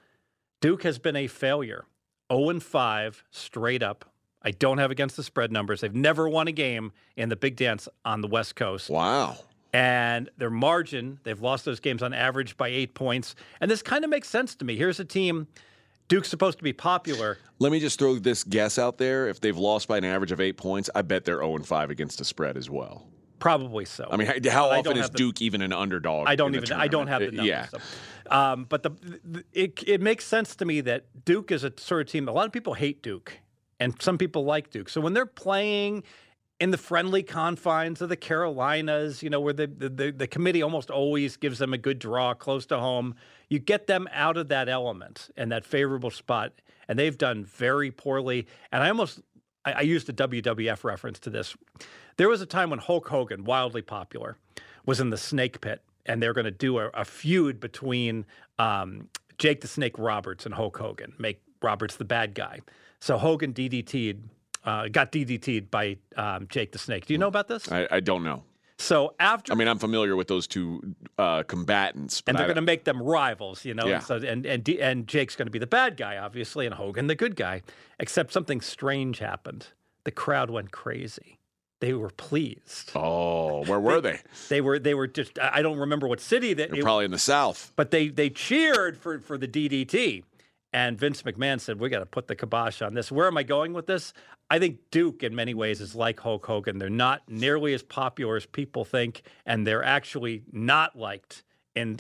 Duke 0.61 0.85
has 0.85 0.99
been 0.99 1.17
a 1.17 1.27
failure. 1.27 1.85
0 2.33 2.49
and 2.51 2.63
5 2.63 3.25
straight 3.31 3.83
up. 3.83 4.11
I 4.43 4.51
don't 4.51 4.79
have 4.79 4.91
against 4.91 5.17
the 5.17 5.23
spread 5.23 5.51
numbers. 5.51 5.81
They've 5.81 5.95
never 5.95 6.29
won 6.29 6.49
a 6.49 6.53
game 6.53 6.93
in 7.17 7.29
the 7.29 7.37
big 7.37 7.57
dance 7.57 7.89
on 8.05 8.21
the 8.21 8.29
West 8.29 8.57
Coast. 8.57 8.91
Wow. 8.91 9.39
And 9.75 10.31
their 10.39 10.51
margin, 10.51 11.19
they've 11.25 11.41
lost 11.41 11.65
those 11.65 11.81
games 11.81 12.01
on 12.01 12.15
average 12.15 12.57
by 12.57 12.69
eight 12.69 12.95
points. 12.95 13.35
And 13.61 13.69
this 13.69 13.83
kind 13.83 14.05
of 14.05 14.11
makes 14.11 14.29
sense 14.29 14.55
to 14.55 14.65
me. 14.65 14.77
Here's 14.77 15.01
a 15.01 15.05
team, 15.05 15.49
Duke's 16.07 16.29
supposed 16.29 16.59
to 16.59 16.65
be 16.65 16.73
popular. 16.73 17.39
Let 17.59 17.73
me 17.73 17.81
just 17.81 17.99
throw 17.99 18.21
this 18.21 18.45
guess 18.45 18.79
out 18.79 18.99
there. 18.99 19.27
If 19.27 19.41
they've 19.41 19.57
lost 19.57 19.89
by 19.89 19.99
an 19.99 20.05
average 20.05 20.31
of 20.31 20.41
eight 20.41 20.57
points, 20.57 20.91
I 20.95 21.03
bet 21.03 21.25
they're 21.25 21.41
0 21.41 21.59
5 21.59 21.91
against 21.91 22.19
the 22.19 22.25
spread 22.25 22.57
as 22.57 22.71
well. 22.71 23.09
Probably 23.41 23.85
so. 23.85 24.07
I 24.09 24.17
mean, 24.17 24.29
how- 24.49 24.71
I 24.71 24.79
often 24.79 24.97
is 24.97 25.11
the- 25.11 25.19
Duke 25.19 25.43
even 25.43 25.61
an 25.61 25.73
underdog? 25.73 26.29
I 26.29 26.37
don't 26.37 26.55
even. 26.55 26.71
I 26.73 26.87
don't 26.87 27.09
have 27.09 27.21
the 27.21 27.33
numbers. 27.33 27.47
Yeah. 27.47 27.67
so. 27.67 27.79
Um, 28.31 28.67
but 28.69 28.85
the, 28.85 28.91
the 29.25 29.45
it 29.53 29.83
it 29.87 30.01
makes 30.01 30.25
sense 30.25 30.55
to 30.57 30.65
me 30.65 30.83
that 30.83 31.07
Duke 31.25 31.51
is 31.51 31.65
a 31.65 31.73
sort 31.77 32.03
of 32.03 32.07
team. 32.07 32.29
A 32.29 32.33
lot 32.33 32.47
of 32.47 32.53
people 32.53 32.75
hate 32.75 33.03
Duke, 33.03 33.41
and 33.81 34.01
some 34.01 34.19
people 34.19 34.45
like 34.45 34.71
Duke. 34.71 34.89
So 34.89 35.01
when 35.01 35.15
they're 35.15 35.27
playing 35.27 36.05
in 36.61 36.71
the 36.71 36.79
friendly 36.79 37.23
confines 37.23 38.01
of 38.01 38.09
the 38.09 38.17
Carolinas, 38.17 39.23
you 39.23 39.31
know, 39.31 39.41
where 39.41 39.53
the 39.53 39.67
the, 39.67 40.13
the, 40.17 40.27
committee 40.27 40.63
almost 40.63 40.91
always 40.91 41.37
gives 41.37 41.59
them 41.59 41.73
a 41.73 41.79
good 41.79 41.99
draw 41.99 42.35
close 42.35 42.65
to 42.67 42.79
home, 42.79 43.15
you 43.49 43.59
get 43.59 43.87
them 43.87 44.09
out 44.13 44.37
of 44.37 44.49
that 44.49 44.69
element 44.69 45.31
and 45.37 45.51
that 45.51 45.65
favorable 45.65 46.11
spot, 46.11 46.53
and 46.89 46.99
they've 46.99 47.19
done 47.19 47.45
very 47.45 47.91
poorly. 47.91 48.47
And 48.71 48.83
I 48.83 48.89
almost 48.89 49.21
I, 49.65 49.73
I 49.73 49.81
used 49.81 50.09
a 50.09 50.13
WWF 50.13 50.85
reference 50.85 51.19
to 51.21 51.31
this. 51.31 51.57
There 52.17 52.29
was 52.29 52.41
a 52.41 52.47
time 52.47 52.71
when 52.71 52.79
Hulk 52.79 53.09
Hogan, 53.09 53.45
wildly 53.45 53.83
popular, 53.83 54.37
was 54.87 55.01
in 55.01 55.11
the 55.11 55.17
snake 55.17 55.61
pit, 55.61 55.83
and 56.07 56.23
they're 56.23 56.35
going 56.35 56.45
to 56.45 56.51
do 56.51 56.79
a, 56.79 56.89
a 56.95 57.05
feud 57.05 57.59
between 57.59 58.27
um, 58.59 59.09
Jake 59.39 59.61
the 59.61 59.69
Snake 59.69 59.99
Roberts 59.99 60.47
and 60.47 60.55
Hulk 60.55 60.77
Hogan, 60.77 61.15
make 61.19 61.43
Roberts 61.63 61.97
the 61.97 62.05
bad 62.05 62.35
guy. 62.35 62.61
So 63.01 63.19
Hogan 63.19 63.53
DDT'd 63.53 64.29
uh, 64.65 64.89
got 64.89 65.13
DDT'd 65.13 65.71
by 65.71 65.97
um, 66.17 66.47
Jake 66.49 66.73
the 66.73 66.79
Snake. 66.79 67.07
Do 67.07 67.15
you 67.15 67.19
know 67.19 67.29
about 67.29 67.49
this? 67.49 67.71
I, 67.71 67.87
I 67.91 68.01
don't 68.01 68.25
know. 68.25 68.45
So 68.77 69.15
after 69.21 69.53
I 69.53 69.57
mean, 69.57 69.69
I'm 69.69 69.79
familiar 69.79 70.17
with 70.17 70.27
those 70.27 70.47
two 70.47 70.95
uh, 71.17 71.45
combatants, 71.45 72.21
but 72.21 72.31
and 72.31 72.39
they're 72.39 72.47
going 72.47 72.57
to 72.57 72.63
make 72.63 72.85
them 72.85 73.01
rivals, 73.01 73.65
you 73.65 73.73
know. 73.73 73.87
Yeah. 73.87 73.97
And, 73.97 74.05
so, 74.05 74.17
and 74.17 74.45
and 74.45 74.65
D- 74.65 74.81
and 74.83 75.07
Jake's 75.07 75.37
going 75.37 75.47
to 75.47 75.53
be 75.53 75.61
the 75.61 75.67
bad 75.67 75.97
guy, 75.97 76.19
obviously, 76.19 76.67
and 76.67 76.75
Hogan 76.75 77.07
the 77.07 77.15
good 77.15 77.37
guy. 77.37 77.63
Except 78.01 78.33
something 78.33 78.61
strange 78.61 79.21
happened. 79.21 79.69
The 80.03 80.11
crowd 80.11 80.51
went 80.51 80.73
crazy. 80.73 81.39
They 81.81 81.93
were 81.93 82.11
pleased. 82.11 82.91
Oh, 82.95 83.65
where 83.65 83.79
were 83.81 84.01
they? 84.01 84.19
They 84.49 84.61
were 84.61 84.79
they 84.79 84.95
were 84.95 85.07
just. 85.07 85.39
I 85.39 85.63
don't 85.63 85.79
remember 85.79 86.09
what 86.09 86.21
city 86.21 86.53
that. 86.55 86.71
They're 86.73 86.83
probably 86.83 87.05
in 87.05 87.11
the 87.13 87.19
South. 87.19 87.73
but 87.77 87.91
they 87.93 88.09
they 88.09 88.29
cheered 88.29 88.99
for 88.99 89.21
for 89.21 89.39
the 89.39 89.47
DDT. 89.49 90.25
And 90.75 90.99
Vince 90.99 91.23
McMahon 91.23 91.61
said, 91.61 91.79
"We 91.79 91.89
got 91.89 92.01
to 92.01 92.07
put 92.07 92.27
the 92.27 92.35
kibosh 92.35 92.83
on 92.83 92.95
this." 92.95 93.13
Where 93.13 93.29
am 93.29 93.39
I 93.39 93.45
going 93.45 93.73
with 93.75 93.87
this? 93.87 94.13
I 94.51 94.59
think 94.59 94.81
Duke, 94.91 95.23
in 95.23 95.33
many 95.33 95.55
ways, 95.55 95.81
is 95.81 95.95
like 95.95 96.19
Hulk 96.19 96.45
Hogan. 96.45 96.79
They're 96.79 96.91
not 96.91 97.23
nearly 97.29 97.75
as 97.75 97.85
popular 97.85 98.35
as 98.37 98.45
people 98.45 98.85
think, 98.85 99.23
and 99.47 99.65
they're 99.65 99.85
actually 99.85 100.43
not 100.51 100.99
liked 100.99 101.45
in 101.77 101.99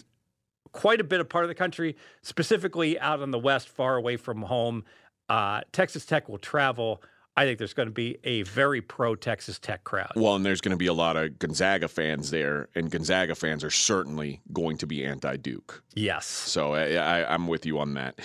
quite 0.73 1.00
a 1.00 1.04
bit 1.04 1.21
of 1.21 1.28
part 1.28 1.45
of 1.45 1.49
the 1.49 1.54
country, 1.54 1.97
specifically 2.23 2.99
out 2.99 3.21
in 3.21 3.31
the 3.31 3.38
West, 3.38 3.69
far 3.69 3.97
away 3.97 4.16
from 4.16 4.43
home. 4.43 4.85
Uh, 5.28 5.61
Texas 5.71 6.04
Tech 6.04 6.28
will 6.28 6.38
travel. 6.38 7.00
I 7.37 7.45
think 7.45 7.59
there's 7.59 7.75
going 7.75 7.88
to 7.88 7.93
be 7.93 8.19
a 8.23 8.43
very 8.43 8.81
pro 8.81 9.17
Texas 9.17 9.59
Tech 9.59 9.83
crowd. 9.83 10.12
Well, 10.14 10.37
and 10.37 10.47
there's 10.47 10.61
going 10.61 10.71
to 10.71 10.76
be 10.76 10.87
a 10.87 10.93
lot 10.93 11.17
of 11.17 11.38
Gonzaga 11.38 11.88
fans 11.88 12.31
there, 12.31 12.69
and 12.76 12.91
Gonzaga 12.91 13.35
fans 13.35 13.64
are 13.64 13.71
certainly 13.71 14.41
going 14.53 14.76
to 14.79 14.87
be 14.87 15.05
anti-Duke. 15.05 15.83
Yes. 15.95 16.26
So 16.26 16.75
I, 16.75 16.93
I, 16.93 17.35
I'm 17.35 17.49
with 17.49 17.67
you 17.67 17.81
on 17.81 17.95
that. 17.95 18.21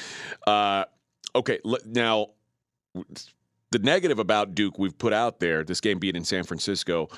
Uh, 0.45 0.85
okay, 1.35 1.59
l- 1.65 1.79
now 1.85 2.27
the 3.71 3.79
negative 3.79 4.19
about 4.19 4.53
Duke 4.55 4.77
we've 4.77 4.97
put 4.97 5.13
out 5.13 5.39
there, 5.39 5.63
this 5.63 5.81
game 5.81 5.97
being 5.99 6.15
in 6.15 6.23
San 6.25 6.43
Francisco. 6.43 7.09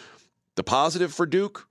The 0.55 0.63
positive 0.63 1.13
for 1.13 1.25
Duke, 1.25 1.67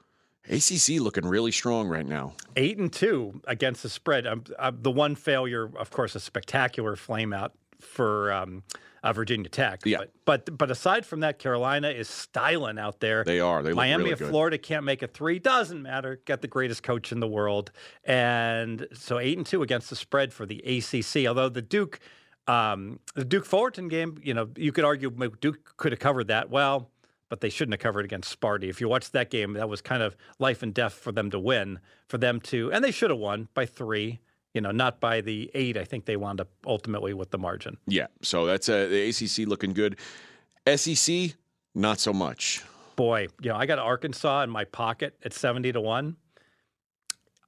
ACC 0.49 1.01
looking 1.01 1.27
really 1.27 1.53
strong 1.53 1.89
right 1.89 2.07
now. 2.07 2.35
eight 2.57 2.79
and 2.79 2.93
two 2.93 3.41
against 3.47 3.83
the 3.83 3.89
spread. 3.89 4.27
Um, 4.27 4.45
uh, 4.59 4.73
the 4.75 4.91
one 4.91 5.15
failure, 5.15 5.71
of 5.79 5.91
course, 5.91 6.15
a 6.15 6.21
spectacular 6.21 6.97
flame 6.97 7.33
out 7.33 7.53
for 7.79 8.33
um, 8.33 8.63
uh, 9.03 9.13
Virginia 9.13 9.49
Tech. 9.49 9.81
Yeah. 9.85 9.99
But, 9.99 10.11
but 10.25 10.59
but 10.59 10.71
aside 10.71 11.07
from 11.07 11.21
that, 11.21 11.39
Carolina 11.39 11.89
is 11.89 12.09
styling 12.09 12.79
out 12.79 13.01
there. 13.01 13.25
They 13.25 13.41
are. 13.41 13.63
They 13.63 13.71
look 13.71 13.77
Miami 13.77 14.05
really 14.05 14.13
of. 14.13 14.31
Florida 14.31 14.59
can't 14.59 14.85
make 14.85 15.03
a 15.03 15.07
three. 15.07 15.39
Doesn't 15.39 15.83
matter. 15.83 16.21
Got 16.25 16.43
the 16.43 16.49
greatest 16.49 16.83
coach 16.83 17.13
in 17.13 17.21
the 17.21 17.29
world, 17.29 17.73
and 18.05 18.87
so 18.93 19.19
eight 19.19 19.37
and 19.37 19.47
two 19.47 19.63
against 19.63 19.91
the 19.91 19.97
spread 19.97 20.33
for 20.33 20.47
the 20.47 20.59
ACC. 20.59 21.27
Although 21.27 21.49
the 21.49 21.63
Duke, 21.63 22.01
um, 22.47 23.01
the 23.15 23.25
Duke 23.25 23.47
Fullerton 23.47 23.89
game, 23.89 24.19
you 24.23 24.35
know, 24.35 24.49
you 24.57 24.73
could 24.73 24.85
argue 24.85 25.11
Duke 25.41 25.77
could 25.77 25.93
have 25.93 26.01
covered 26.01 26.29
that 26.29 26.51
well, 26.51 26.91
but 27.29 27.41
they 27.41 27.49
shouldn't 27.49 27.75
have 27.75 27.81
covered 27.81 28.05
against 28.05 28.39
Sparty. 28.39 28.69
If 28.69 28.81
you 28.81 28.89
watch 28.89 29.11
that 29.13 29.31
game, 29.31 29.55
that 29.55 29.69
was 29.69 29.81
kind 29.81 30.03
of 30.03 30.17
life 30.39 30.63
and 30.63 30.75
death 30.75 30.95
for 30.95 31.13
them 31.13 31.31
to 31.31 31.39
win, 31.39 31.79
for 32.09 32.19
them 32.19 32.41
to, 32.43 32.71
and 32.73 32.85
they 32.85 32.91
should 32.91 33.11
have 33.11 33.19
won 33.19 33.49
by 33.55 33.67
three. 33.67 34.21
You 34.55 34.61
know, 34.61 34.71
not 34.73 35.01
by 35.01 35.21
the 35.21 35.51
eight. 35.55 35.77
I 35.77 35.85
think 35.85 36.07
they 36.07 36.17
wound 36.17 36.41
up 36.41 36.49
ultimately 36.67 37.15
with 37.15 37.31
the 37.31 37.39
margin. 37.39 37.77
Yeah, 37.87 38.07
so 38.23 38.47
that's 38.47 38.69
uh, 38.69 38.87
the 38.89 39.09
ACC 39.09 39.47
looking 39.49 39.73
good. 39.73 39.97
SEC, 40.75 41.35
not 41.75 42.01
so 42.01 42.13
much. 42.13 42.63
boy, 42.97 43.29
you 43.41 43.51
know, 43.51 43.57
I 43.57 43.67
got 43.67 43.79
Arkansas 43.79 44.43
in 44.43 44.51
my 44.51 44.65
pocket 44.65 45.17
at 45.25 45.33
70 45.33 45.73
to 45.73 45.81
1. 45.81 46.17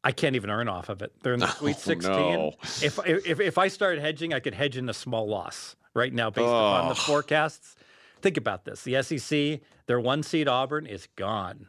I 0.04 0.12
can't 0.12 0.34
even 0.34 0.50
earn 0.50 0.68
off 0.68 0.88
of 0.88 1.02
it. 1.02 1.12
They're 1.22 1.34
in 1.34 1.40
the 1.40 1.46
Sweet 1.58 1.76
Oh, 1.76 1.80
16. 1.80 2.12
no. 2.12 2.52
If, 2.82 2.98
if 3.06 3.40
if 3.40 3.58
I 3.58 3.68
started 3.68 4.00
hedging, 4.00 4.32
I 4.34 4.40
could 4.40 4.54
hedge 4.54 4.76
in 4.76 4.88
a 4.88 4.94
small 4.94 5.28
loss 5.28 5.76
right 5.94 6.12
now 6.12 6.30
based 6.30 6.46
upon 6.48 6.86
the 6.88 6.92
Oh. 6.92 6.94
forecasts. 6.94 7.76
Think 8.20 8.36
about 8.36 8.64
this. 8.64 8.82
The 8.82 9.02
SEC, 9.02 9.60
their 9.86 10.00
one 10.00 10.22
seed 10.22 10.48
Auburn 10.48 10.86
is 10.86 11.08
gone. 11.16 11.66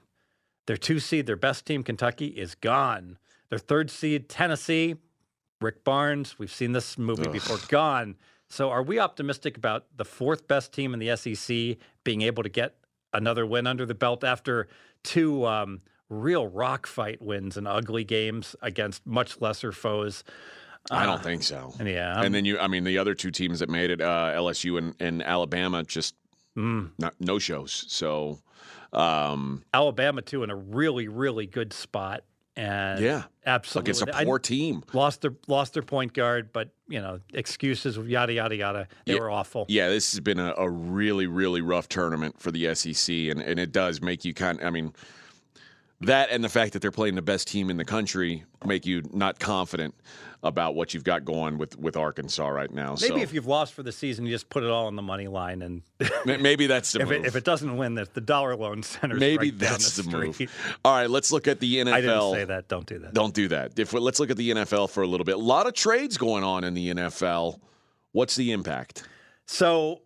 Their 0.68 0.78
two 0.78 1.00
seed, 1.00 1.25
their 1.25 1.36
best 1.36 1.66
team 1.66 1.84
Kentucky 1.84 2.28
is 2.28 2.56
gone. 2.56 3.18
Their 3.50 3.60
third 3.60 3.92
seed 3.92 4.30
Tennessee, 4.30 4.96
Rick 5.63 5.84
Barnes, 5.84 6.38
we've 6.38 6.51
seen 6.51 6.74
this 6.74 6.98
movie 6.98 7.27
before, 7.29 7.58
gone. 7.70 8.15
So 8.50 8.70
are 8.70 8.84
we 8.84 9.00
optimistic 9.00 9.58
about 9.58 9.86
the 9.96 10.05
fourth 10.05 10.48
best 10.48 10.74
team 10.74 10.93
in 10.93 11.00
the 11.00 11.15
SEC 11.15 11.77
being 12.03 12.22
able 12.22 12.43
to 12.43 12.50
get 12.50 12.75
another 13.13 13.46
win 13.46 13.65
under 13.65 13.86
the 13.86 13.96
belt 13.96 14.24
after 14.24 14.67
two 15.03 15.46
um, 15.48 15.79
real 16.10 16.46
rock 16.48 16.86
fight 16.86 17.22
wins 17.22 17.58
and 17.58 17.67
ugly 17.67 18.03
games 18.03 18.55
against 18.62 19.05
much 19.08 19.41
lesser 19.41 19.72
foes? 19.72 20.24
I 20.91 21.05
don't 21.05 21.24
think 21.24 21.43
so. 21.43 21.74
And 21.79 21.88
yeah, 21.88 22.13
I'm- 22.15 22.25
and 22.25 22.36
then 22.36 22.43
you, 22.46 22.60
I 22.60 22.67
mean, 22.67 22.84
the 22.84 22.98
other 22.98 23.15
two 23.15 23.32
teams 23.32 23.60
that 23.60 23.70
made 23.70 23.89
it, 23.89 24.01
uh, 24.01 24.34
LSU 24.36 24.77
and, 24.77 24.93
and 25.00 25.24
Alabama, 25.24 25.84
just 25.84 26.15
Mm. 26.55 26.91
not 27.00 27.15
no 27.20 27.39
shows. 27.39 27.86
So, 27.88 28.38
um, 28.91 29.63
Alabama 29.74 30.22
too 30.22 30.43
in 30.43 30.51
a 30.51 30.55
really 30.55 31.08
really 31.08 31.48
good 31.48 31.74
spot 31.74 32.24
and 32.56 33.00
yeah, 33.04 33.24
absolutely 33.46 33.92
against 33.92 34.08
a 34.22 34.26
poor 34.26 34.40
team. 34.40 34.84
lost 34.94 35.22
their 35.22 35.34
lost 35.48 35.74
their 35.74 35.84
point 35.84 36.14
guard, 36.14 36.52
but 36.54 36.70
you 36.88 37.02
know 37.02 37.20
excuses 37.34 37.98
yada 37.98 38.34
yada 38.34 38.56
yada. 38.56 38.88
They 39.06 39.14
Yeah. 39.14 39.20
were 39.20 39.30
awful. 39.32 39.66
Yeah, 39.70 39.90
this 39.90 40.12
has 40.12 40.20
been 40.20 40.40
a, 40.40 40.54
a 40.58 40.70
really, 40.70 41.28
really 41.28 41.62
rough 41.62 41.90
tournament 41.90 42.40
for 42.40 42.52
the 42.52 42.74
SEC, 42.76 43.10
and, 43.14 43.42
and 43.42 43.60
it 43.60 43.72
does 43.72 44.02
make 44.02 44.24
you 44.26 44.34
kind. 44.34 44.60
I 44.64 44.70
mean, 44.70 44.94
that 46.06 46.30
and 46.32 46.44
the 46.44 46.50
fact 46.50 46.74
that 46.74 46.82
they're 46.82 46.92
playing 46.92 47.16
the 47.16 47.22
best 47.22 47.48
team 47.48 47.70
in 47.70 47.78
the 47.78 47.86
country 47.86 48.44
make 48.66 48.86
you 48.86 49.04
not 49.12 49.40
confident 49.40 49.96
about 50.44 50.76
what 50.76 50.94
you've 50.94 51.06
got 51.06 51.24
going 51.24 51.58
with 51.58 51.78
with 51.80 51.96
Arkansas 51.96 52.48
right 52.48 52.72
now. 52.72 52.96
Maybe 53.02 53.16
so 53.16 53.18
if 53.18 53.34
you've 53.34 53.48
lost 53.48 53.74
for 53.74 53.82
the 53.82 53.92
season, 53.92 54.26
you 54.26 54.32
just 54.32 54.50
put 54.50 54.64
it 54.64 54.70
all 54.70 54.88
on 54.88 54.96
the 54.96 55.02
money 55.02 55.28
line, 55.28 55.62
and 55.62 55.82
maybe 56.26 56.68
that's 56.68 56.92
the 56.92 57.02
if 57.02 57.10
move. 57.10 57.24
it, 57.24 57.28
if 57.28 57.36
it 57.36 57.46
doesn't 57.46 57.78
win, 57.78 57.96
the, 57.96 58.08
the 58.14 58.22
dollar 58.22 58.56
loan 58.56 58.84
center. 58.84 59.16
maybe 59.16 59.52
right 59.52 59.60
that's 59.60 59.96
the, 59.96 60.04
move. 60.04 60.36
street. 60.36 60.50
All 60.84 60.94
right, 60.94 61.10
let's 61.10 61.32
look 61.32 61.48
at 61.48 61.60
the 61.60 61.78
NFL. 61.78 61.88
I 61.94 62.02
didn't 62.02 62.34
say 62.34 62.46
that. 62.46 62.68
Don't 62.68 62.86
do 62.86 63.00
that. 63.00 63.14
Don't 63.14 63.34
do 63.34 63.48
that. 63.48 63.80
If 63.80 63.94
we, 63.94 64.00
let's 64.02 64.20
look 64.20 64.30
at 64.30 64.38
the 64.38 64.52
NFL 64.52 64.90
for 64.90 65.04
a 65.04 65.08
little 65.08 65.24
bit. 65.24 65.36
A 65.36 65.40
lot 65.40 65.66
of 65.66 65.74
trades 65.74 66.18
going 66.18 66.44
on 66.44 66.64
in 66.64 66.74
the 66.74 66.94
NFL. 66.94 67.60
What's 68.12 68.36
the 68.36 68.52
impact? 68.52 69.08
So 69.48 70.02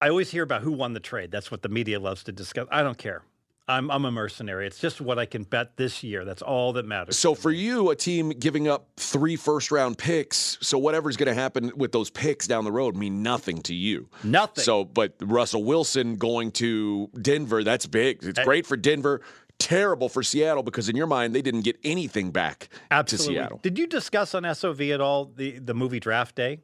I 0.00 0.08
always 0.08 0.30
hear 0.30 0.42
about 0.42 0.62
who 0.62 0.72
won 0.72 0.92
the 0.92 1.00
trade. 1.00 1.30
That's 1.30 1.50
what 1.50 1.62
the 1.62 1.68
media 1.68 1.98
loves 1.98 2.24
to 2.24 2.32
discuss. 2.32 2.66
I 2.70 2.82
don't 2.82 2.98
care. 2.98 3.22
I'm 3.68 3.90
I'm 3.90 4.04
a 4.04 4.10
mercenary. 4.10 4.66
It's 4.66 4.78
just 4.78 5.00
what 5.00 5.18
I 5.18 5.26
can 5.26 5.44
bet 5.44 5.76
this 5.76 6.02
year. 6.02 6.24
That's 6.24 6.40
all 6.42 6.72
that 6.74 6.86
matters. 6.86 7.18
So 7.18 7.34
for 7.34 7.50
you, 7.50 7.90
a 7.90 7.96
team 7.96 8.30
giving 8.30 8.66
up 8.66 8.88
three 8.96 9.36
first 9.36 9.70
round 9.70 9.98
picks, 9.98 10.56
so 10.60 10.78
whatever's 10.78 11.16
going 11.16 11.28
to 11.28 11.34
happen 11.34 11.72
with 11.76 11.92
those 11.92 12.10
picks 12.10 12.46
down 12.46 12.64
the 12.64 12.72
road 12.72 12.96
mean 12.96 13.22
nothing 13.22 13.60
to 13.62 13.74
you. 13.74 14.08
Nothing. 14.24 14.64
So, 14.64 14.84
but 14.84 15.14
Russell 15.20 15.64
Wilson 15.64 16.16
going 16.16 16.50
to 16.52 17.10
Denver, 17.20 17.62
that's 17.62 17.86
big. 17.86 18.24
It's 18.24 18.40
great 18.40 18.66
for 18.66 18.76
Denver. 18.76 19.20
Terrible 19.58 20.08
for 20.08 20.22
Seattle 20.22 20.62
because 20.62 20.88
in 20.88 20.94
your 20.94 21.08
mind 21.08 21.34
they 21.34 21.42
didn't 21.42 21.62
get 21.62 21.76
anything 21.82 22.30
back 22.30 22.68
Absolutely. 22.92 23.34
to 23.34 23.40
Seattle. 23.40 23.60
Did 23.60 23.76
you 23.76 23.88
discuss 23.88 24.34
on 24.34 24.54
SOV 24.54 24.80
at 24.82 25.00
all 25.00 25.26
the 25.26 25.58
the 25.58 25.74
movie 25.74 26.00
Draft 26.00 26.36
Day? 26.36 26.60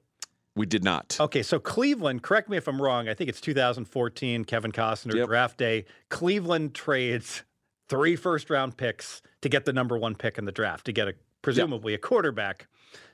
We 0.56 0.66
did 0.66 0.84
not. 0.84 1.16
Okay, 1.20 1.42
so 1.42 1.58
Cleveland, 1.58 2.23
correct 2.23 2.49
me 2.49 2.56
if 2.56 2.68
I'm 2.68 2.80
wrong. 2.80 3.08
I 3.08 3.14
think 3.14 3.28
it's 3.28 3.40
2014, 3.40 4.44
Kevin 4.44 4.70
Costner 4.73 5.14
Yep. 5.14 5.26
draft 5.28 5.58
day. 5.58 5.84
Cleveland 6.11 6.75
trades 6.75 7.42
three 7.88 8.14
first 8.16 8.50
round 8.50 8.76
picks 8.76 9.20
to 9.42 9.49
get 9.49 9.64
the 9.64 9.73
number 9.73 9.99
one 9.99 10.14
pick 10.14 10.38
in 10.38 10.44
the 10.44 10.52
draft 10.52 10.87
to 10.87 10.92
get 10.92 11.08
a 11.08 11.14
presumably 11.42 11.92
a 11.92 11.99
quarterback. 11.99 12.66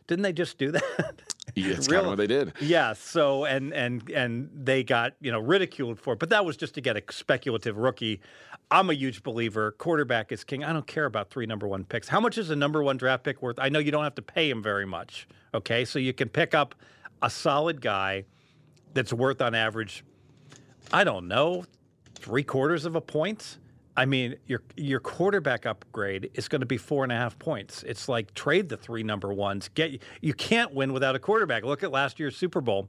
Didn't 0.07 0.23
they 0.23 0.33
just 0.33 0.59
do 0.59 0.71
that? 0.73 0.83
Yeah, 1.57 1.67
Real- 1.71 1.77
kind 1.83 1.97
of 1.97 2.07
what 2.07 2.19
they 2.19 2.29
did. 2.29 2.53
yeah. 2.61 2.93
So 2.93 3.45
and 3.45 3.73
and 3.75 4.09
and 4.11 4.49
they 4.55 4.85
got 4.85 5.15
you 5.21 5.33
know 5.33 5.41
ridiculed 5.41 5.99
for 5.99 6.13
it, 6.13 6.21
but 6.21 6.29
that 6.31 6.45
was 6.45 6.57
just 6.57 6.75
to 6.75 6.81
get 6.81 6.97
a 6.97 7.03
speculative 7.13 7.77
rookie. 7.77 8.21
I'm 8.71 8.89
a 8.89 8.93
huge 8.93 9.25
believer. 9.25 9.73
Quarterback 9.73 10.31
is 10.31 10.45
king. 10.45 10.63
I 10.63 10.73
don't 10.73 10.87
care 10.87 11.07
about 11.07 11.31
three 11.31 11.47
number 11.47 11.67
one 11.67 11.83
picks. 11.85 12.07
How 12.07 12.21
much 12.21 12.39
is 12.39 12.51
a 12.51 12.57
number 12.57 12.85
one 12.85 12.99
draft 12.99 13.25
pick 13.25 13.43
worth? 13.43 13.59
I 13.59 13.69
know 13.69 13.81
you 13.81 13.91
don't 13.91 14.05
have 14.05 14.15
to 14.15 14.23
pay 14.23 14.49
him 14.49 14.63
very 14.63 14.87
much. 14.87 15.27
Okay, 15.53 15.85
so 15.85 15.99
you 15.99 16.13
can 16.13 16.29
pick 16.29 16.55
up 16.55 16.77
a 17.23 17.31
solid 17.31 17.81
guy 17.81 18.25
that's 18.95 19.13
worth 19.13 19.41
on 19.41 19.55
average, 19.55 20.05
I 20.93 21.05
don't 21.05 21.29
know, 21.29 21.65
three 22.15 22.43
quarters 22.43 22.85
of 22.85 22.97
a 22.97 23.01
point. 23.01 23.59
I 23.97 24.07
mean, 24.07 24.37
your 24.47 24.63
your 24.77 25.01
quarterback 25.01 25.67
upgrade 25.67 26.31
is 26.35 26.49
going 26.49 26.61
to 26.61 26.67
be 26.67 26.77
four 26.77 27.03
and 27.03 27.13
a 27.13 27.17
half 27.17 27.39
points. 27.39 27.83
It's 27.83 28.09
like 28.09 28.33
trade 28.35 28.69
the 28.69 28.77
three 28.77 29.03
number 29.03 29.33
ones. 29.33 29.69
Get 29.69 30.03
you 30.21 30.33
can't 30.33 30.73
win 30.73 30.93
without 30.93 31.17
a 31.17 31.19
quarterback. 31.19 31.65
Look 31.65 31.83
at 31.83 31.91
last 31.91 32.19
year's 32.19 32.37
Super 32.37 32.61
Bowl. 32.61 32.89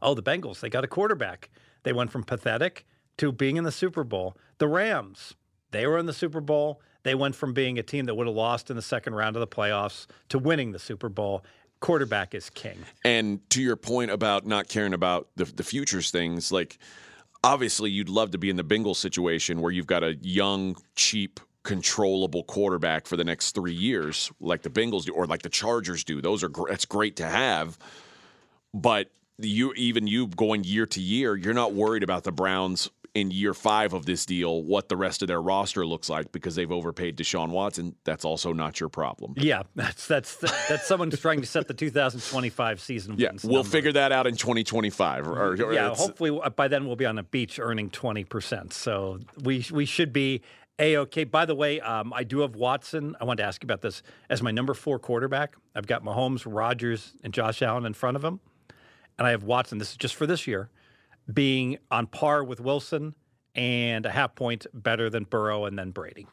Oh, 0.00 0.14
the 0.14 0.22
Bengals, 0.22 0.60
they 0.60 0.68
got 0.68 0.84
a 0.84 0.88
quarterback. 0.88 1.50
They 1.82 1.92
went 1.92 2.10
from 2.10 2.24
pathetic 2.24 2.86
to 3.16 3.32
being 3.32 3.56
in 3.56 3.64
the 3.64 3.72
Super 3.72 4.04
Bowl. 4.04 4.36
The 4.58 4.68
Rams, 4.68 5.34
they 5.70 5.86
were 5.86 5.98
in 5.98 6.06
the 6.06 6.12
Super 6.12 6.40
Bowl. 6.40 6.80
They 7.02 7.14
went 7.14 7.34
from 7.34 7.52
being 7.52 7.78
a 7.78 7.82
team 7.82 8.04
that 8.06 8.14
would 8.14 8.26
have 8.26 8.36
lost 8.36 8.70
in 8.70 8.76
the 8.76 8.82
second 8.82 9.14
round 9.14 9.34
of 9.34 9.40
the 9.40 9.46
playoffs 9.46 10.06
to 10.28 10.38
winning 10.38 10.72
the 10.72 10.78
Super 10.78 11.08
Bowl. 11.08 11.44
Quarterback 11.82 12.32
is 12.32 12.48
king. 12.48 12.78
And 13.04 13.40
to 13.50 13.60
your 13.60 13.74
point 13.74 14.12
about 14.12 14.46
not 14.46 14.68
caring 14.68 14.94
about 14.94 15.28
the, 15.34 15.44
the 15.44 15.64
futures 15.64 16.12
things, 16.12 16.52
like 16.52 16.78
obviously 17.42 17.90
you'd 17.90 18.08
love 18.08 18.30
to 18.30 18.38
be 18.38 18.48
in 18.50 18.56
the 18.56 18.62
Bengals 18.62 18.96
situation 18.96 19.60
where 19.60 19.72
you've 19.72 19.88
got 19.88 20.04
a 20.04 20.14
young, 20.22 20.76
cheap, 20.94 21.40
controllable 21.64 22.44
quarterback 22.44 23.06
for 23.06 23.16
the 23.16 23.24
next 23.24 23.56
three 23.56 23.74
years, 23.74 24.30
like 24.40 24.62
the 24.62 24.70
Bengals 24.70 25.06
do, 25.06 25.12
or 25.12 25.26
like 25.26 25.42
the 25.42 25.48
Chargers 25.48 26.04
do. 26.04 26.20
Those 26.20 26.44
are 26.44 26.50
that's 26.68 26.84
great 26.84 27.16
to 27.16 27.26
have, 27.26 27.76
but 28.72 29.10
you 29.38 29.72
even 29.74 30.06
you 30.06 30.28
going 30.28 30.62
year 30.62 30.86
to 30.86 31.00
year, 31.00 31.34
you're 31.34 31.52
not 31.52 31.74
worried 31.74 32.04
about 32.04 32.22
the 32.22 32.32
Browns 32.32 32.90
in 33.14 33.30
year 33.30 33.52
five 33.52 33.92
of 33.92 34.06
this 34.06 34.24
deal 34.24 34.62
what 34.62 34.88
the 34.88 34.96
rest 34.96 35.20
of 35.22 35.28
their 35.28 35.40
roster 35.40 35.84
looks 35.84 36.08
like 36.08 36.32
because 36.32 36.54
they've 36.54 36.72
overpaid 36.72 37.16
Deshaun 37.16 37.50
Watson. 37.50 37.94
That's 38.04 38.24
also 38.24 38.52
not 38.52 38.80
your 38.80 38.88
problem. 38.88 39.34
Yeah, 39.36 39.62
that's 39.74 40.06
that's 40.06 40.36
that's 40.36 40.86
someone 40.86 41.10
trying 41.10 41.40
to 41.40 41.46
set 41.46 41.68
the 41.68 41.74
2025 41.74 42.80
season. 42.80 43.16
Yeah, 43.18 43.32
we'll 43.42 43.56
number. 43.56 43.68
figure 43.68 43.92
that 43.92 44.12
out 44.12 44.26
in 44.26 44.36
2025. 44.36 45.28
Or, 45.28 45.52
or 45.52 45.72
Yeah, 45.74 45.94
hopefully 45.94 46.38
by 46.56 46.68
then 46.68 46.86
we'll 46.86 46.96
be 46.96 47.06
on 47.06 47.18
a 47.18 47.22
beach 47.22 47.58
earning 47.58 47.90
20 47.90 48.24
percent. 48.24 48.72
So 48.72 49.20
we 49.42 49.64
we 49.70 49.84
should 49.84 50.12
be 50.12 50.40
a 50.78 50.96
okay. 50.98 51.24
By 51.24 51.44
the 51.44 51.54
way, 51.54 51.80
um, 51.80 52.12
I 52.14 52.24
do 52.24 52.40
have 52.40 52.56
Watson. 52.56 53.14
I 53.20 53.24
wanted 53.24 53.42
to 53.42 53.48
ask 53.48 53.62
you 53.62 53.66
about 53.66 53.82
this 53.82 54.02
as 54.30 54.42
my 54.42 54.50
number 54.50 54.72
four 54.72 54.98
quarterback. 54.98 55.56
I've 55.74 55.86
got 55.86 56.02
Mahomes, 56.02 56.44
Rodgers, 56.46 57.12
and 57.22 57.34
Josh 57.34 57.60
Allen 57.60 57.84
in 57.84 57.92
front 57.92 58.16
of 58.16 58.24
him, 58.24 58.40
and 59.18 59.26
I 59.26 59.32
have 59.32 59.42
Watson. 59.42 59.76
This 59.76 59.90
is 59.90 59.96
just 59.96 60.14
for 60.14 60.26
this 60.26 60.46
year, 60.46 60.70
being 61.32 61.78
on 61.90 62.06
par 62.06 62.44
with 62.44 62.60
Wilson 62.60 63.14
and 63.54 64.06
a 64.06 64.10
half 64.10 64.34
point 64.34 64.66
better 64.72 65.10
than 65.10 65.24
Burrow 65.24 65.64
and 65.66 65.78
then 65.78 65.90
Brady. 65.90 66.26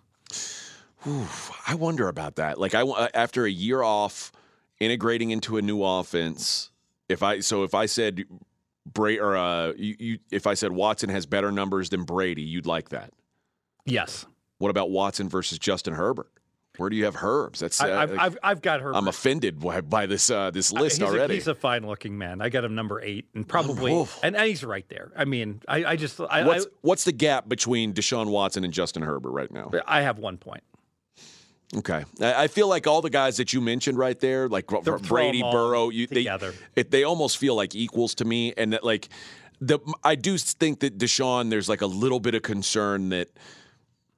I 1.67 1.75
wonder 1.75 2.08
about 2.08 2.36
that. 2.36 2.60
Like 2.60 2.74
I 2.75 2.81
after 3.13 3.46
a 3.46 3.50
year 3.51 3.81
off 3.81 4.31
integrating 4.79 5.31
into 5.31 5.58
a 5.58 5.62
new 5.62 5.84
offense, 5.84 6.72
if 7.08 7.24
I 7.24 7.39
so 7.39 7.63
if 7.63 7.74
I 7.74 7.86
said 7.86 8.25
Bray 8.86 9.17
or 9.17 9.38
uh, 9.38 9.74
you, 9.77 9.96
you 10.00 10.19
if 10.31 10.46
I 10.46 10.55
said 10.55 10.72
Watson 10.72 11.10
has 11.10 11.25
better 11.25 11.51
numbers 11.51 11.89
than 11.89 12.03
Brady, 12.03 12.41
you'd 12.41 12.65
like 12.65 12.89
that. 12.89 13.13
Yes, 13.86 14.25
What 14.58 14.69
about 14.69 14.91
Watson 14.91 15.29
versus 15.29 15.58
Justin 15.58 15.93
Herbert? 15.93 16.31
Where 16.79 16.89
do 16.89 16.95
you 16.95 17.05
have 17.05 17.17
Herbs? 17.21 17.59
That's 17.59 17.81
uh, 17.81 17.86
I, 17.86 18.01
I've, 18.01 18.19
I've 18.19 18.38
I've 18.41 18.62
got 18.62 18.81
herbs. 18.81 18.98
I'm 18.98 19.07
offended 19.07 19.59
by, 19.59 19.81
by 19.81 20.05
this 20.05 20.29
uh, 20.31 20.50
this 20.51 20.71
list 20.71 20.98
he's 20.98 21.07
already. 21.07 21.33
A, 21.33 21.36
he's 21.36 21.48
a 21.48 21.55
fine 21.55 21.86
looking 21.86 22.17
man. 22.17 22.41
I 22.41 22.50
got 22.50 22.63
him 22.63 22.74
number 22.74 23.01
eight, 23.01 23.25
and 23.36 23.48
probably, 23.48 23.91
and, 24.24 24.36
and 24.36 24.48
he's 24.48 24.63
right 24.63 24.88
there. 24.89 25.12
I 25.15 25.25
mean, 25.25 25.62
I, 25.67 25.83
I 25.83 25.95
just, 25.95 26.19
I, 26.21 26.45
what's 26.45 26.67
what's 26.81 27.03
the 27.03 27.12
gap 27.12 27.50
between 27.50 27.93
Deshaun 27.93 28.27
Watson 28.27 28.63
and 28.63 28.74
Justin 28.74 29.03
Herbert 29.03 29.31
right 29.31 29.51
now? 29.51 29.71
I, 29.86 30.00
I 30.00 30.01
have 30.01 30.19
one 30.19 30.38
point. 30.38 30.63
Okay, 31.75 32.03
I, 32.21 32.43
I 32.43 32.48
feel 32.48 32.67
like 32.67 32.88
all 32.88 33.01
the 33.01 33.09
guys 33.09 33.38
that 33.38 33.53
you 33.53 33.62
mentioned 33.62 33.98
right 33.98 34.19
there, 34.19 34.48
like 34.48 34.69
Throw 34.69 34.98
Brady, 34.98 35.41
Burrow, 35.41 35.89
you, 35.89 36.07
they 36.07 36.15
together. 36.15 36.53
it, 36.75 36.91
they 36.91 37.03
almost 37.03 37.38
feel 37.38 37.55
like 37.55 37.75
equals 37.75 38.15
to 38.15 38.25
me, 38.25 38.53
and 38.57 38.74
that 38.74 38.83
like 38.83 39.09
the 39.62 39.79
I 40.03 40.15
do 40.15 40.38
think 40.38 40.79
that 40.79 40.98
Deshaun, 40.98 41.50
there's 41.50 41.69
like 41.69 41.81
a 41.81 41.88
little 41.88 42.19
bit 42.19 42.33
of 42.36 42.41
concern 42.41 43.09
that 43.09 43.29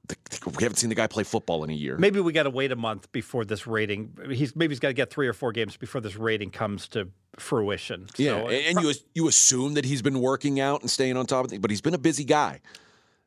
the, 0.08 0.16
we 0.56 0.62
haven't 0.62 0.76
seen 0.76 0.88
the 0.88 0.94
guy 0.96 1.06
play 1.06 1.22
football 1.22 1.62
in 1.64 1.70
a 1.70 1.74
year. 1.74 1.96
Maybe 1.96 2.20
we 2.20 2.32
got 2.32 2.42
to 2.44 2.50
wait 2.50 2.72
a 2.72 2.76
month 2.76 3.10
before 3.12 3.44
this 3.44 3.66
rating. 3.66 4.16
He's 4.30 4.56
maybe 4.56 4.72
he's 4.72 4.80
got 4.80 4.88
to 4.88 4.94
get 4.94 5.10
three 5.10 5.28
or 5.28 5.32
four 5.32 5.52
games 5.52 5.76
before 5.76 6.00
this 6.00 6.16
rating 6.16 6.50
comes 6.50 6.88
to 6.88 7.08
fruition. 7.38 8.08
Yeah, 8.16 8.40
So, 8.40 8.48
and, 8.48 8.76
and 8.78 8.84
you 8.86 8.94
you 9.14 9.28
assume 9.28 9.74
that 9.74 9.84
he's 9.84 10.02
been 10.02 10.20
working 10.20 10.58
out 10.60 10.80
and 10.80 10.90
staying 10.90 11.16
on 11.16 11.26
top 11.26 11.44
of 11.44 11.50
things, 11.50 11.60
but 11.62 11.70
he's 11.70 11.80
been 11.80 11.94
a 11.94 11.98
busy 11.98 12.24
guy. 12.24 12.60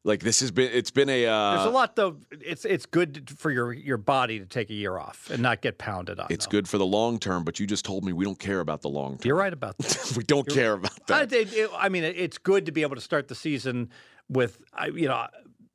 Like 0.03 0.19
this 0.19 0.39
has 0.41 0.51
been, 0.51 0.69
it's 0.71 0.91
been 0.91 1.09
a. 1.09 1.25
Uh, 1.25 1.55
there's 1.55 1.65
a 1.65 1.69
lot 1.71 1.95
though. 1.95 2.17
It's 2.29 2.63
it's 2.63 2.85
good 2.85 3.31
for 3.39 3.49
your 3.49 3.73
your 3.73 3.97
body 3.97 4.37
to 4.39 4.45
take 4.45 4.69
a 4.69 4.73
year 4.75 4.99
off 4.99 5.31
and 5.31 5.41
not 5.41 5.61
get 5.61 5.79
pounded 5.79 6.19
on. 6.19 6.27
It's 6.29 6.45
though. 6.45 6.51
good 6.51 6.67
for 6.67 6.77
the 6.77 6.85
long 6.85 7.17
term, 7.17 7.43
but 7.43 7.59
you 7.59 7.65
just 7.65 7.85
told 7.85 8.03
me 8.05 8.13
we 8.13 8.23
don't 8.23 8.37
care 8.37 8.59
about 8.59 8.81
the 8.83 8.89
long 8.89 9.13
term. 9.17 9.27
You're 9.27 9.35
right 9.37 9.51
about 9.53 9.77
that. 9.79 10.13
we 10.17 10.23
don't 10.23 10.47
care 10.47 10.73
about 10.73 10.91
I, 11.09 11.25
that. 11.25 11.33
it- 11.33 11.53
it- 11.53 11.71
I 11.75 11.89
mean, 11.89 12.03
it's 12.03 12.37
good 12.37 12.67
to 12.67 12.71
be 12.71 12.83
able 12.83 12.93
to 12.95 13.01
start 13.01 13.29
the 13.29 13.35
season 13.35 13.89
with, 14.29 14.59
I- 14.75 14.87
you 14.87 15.07
know, 15.07 15.25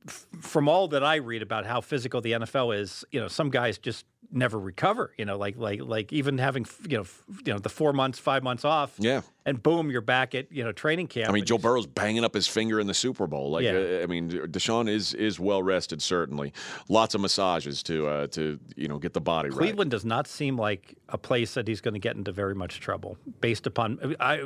f- 0.07 0.27
from 0.41 0.69
all 0.69 0.89
that 0.89 1.05
I 1.05 1.17
read 1.17 1.43
about 1.43 1.67
how 1.67 1.81
physical 1.81 2.21
the 2.21 2.33
NFL 2.33 2.77
is, 2.79 3.05
you 3.13 3.21
know, 3.21 3.29
some 3.29 3.51
guys 3.51 3.79
just 3.79 4.07
never 4.33 4.61
recover. 4.61 5.13
You 5.19 5.25
know, 5.25 5.37
like 5.37 5.57
like 5.57 5.81
like 5.83 6.13
even 6.13 6.39
having 6.39 6.65
you 6.89 6.99
know 6.99 7.03
f- 7.03 7.23
you 7.45 7.53
know 7.53 7.59
the 7.59 7.69
four 7.69 7.93
months, 7.93 8.19
five 8.19 8.43
months 8.45 8.65
off, 8.65 8.95
Yeah. 8.99 9.23
and 9.45 9.61
boom, 9.61 9.91
you're 9.91 10.01
back 10.03 10.35
at 10.37 10.53
you 10.53 10.63
know 10.63 10.71
training 10.73 11.09
camp. 11.09 11.29
I 11.29 11.33
mean, 11.33 11.45
Joe 11.45 11.59
Burrow's 11.59 11.87
banging 11.87 12.23
up 12.25 12.35
his 12.35 12.47
finger 12.47 12.79
in 12.79 12.87
the 12.87 12.95
Super 12.95 13.27
Bowl. 13.27 13.51
Like, 13.51 13.65
Yeah. 13.65 13.73
uh, 13.73 14.03
I 14.03 14.07
mean, 14.07 14.31
Deshaun 14.31 14.89
is 14.89 15.15
is 15.15 15.41
well 15.41 15.63
rested. 15.63 16.01
Certainly, 16.01 16.53
lots 16.89 17.15
of 17.17 17.21
massages 17.21 17.83
to 17.85 18.07
uh, 18.07 18.27
to 18.29 18.61
you 18.77 18.87
know 18.87 18.99
get 18.99 19.15
the 19.15 19.21
body 19.21 19.49
right. 19.49 19.59
Cleveland 19.59 19.91
does 19.91 20.05
not 20.05 20.29
seem 20.29 20.57
like 20.57 20.97
a 21.09 21.19
place 21.19 21.55
that 21.55 21.67
he's 21.67 21.81
going 21.81 21.95
to 21.95 22.01
get 22.01 22.15
into 22.15 22.31
very 22.31 22.55
much 22.55 22.79
trouble 22.79 23.19
based 23.41 23.67
upon 23.67 24.15
I, 24.21 24.45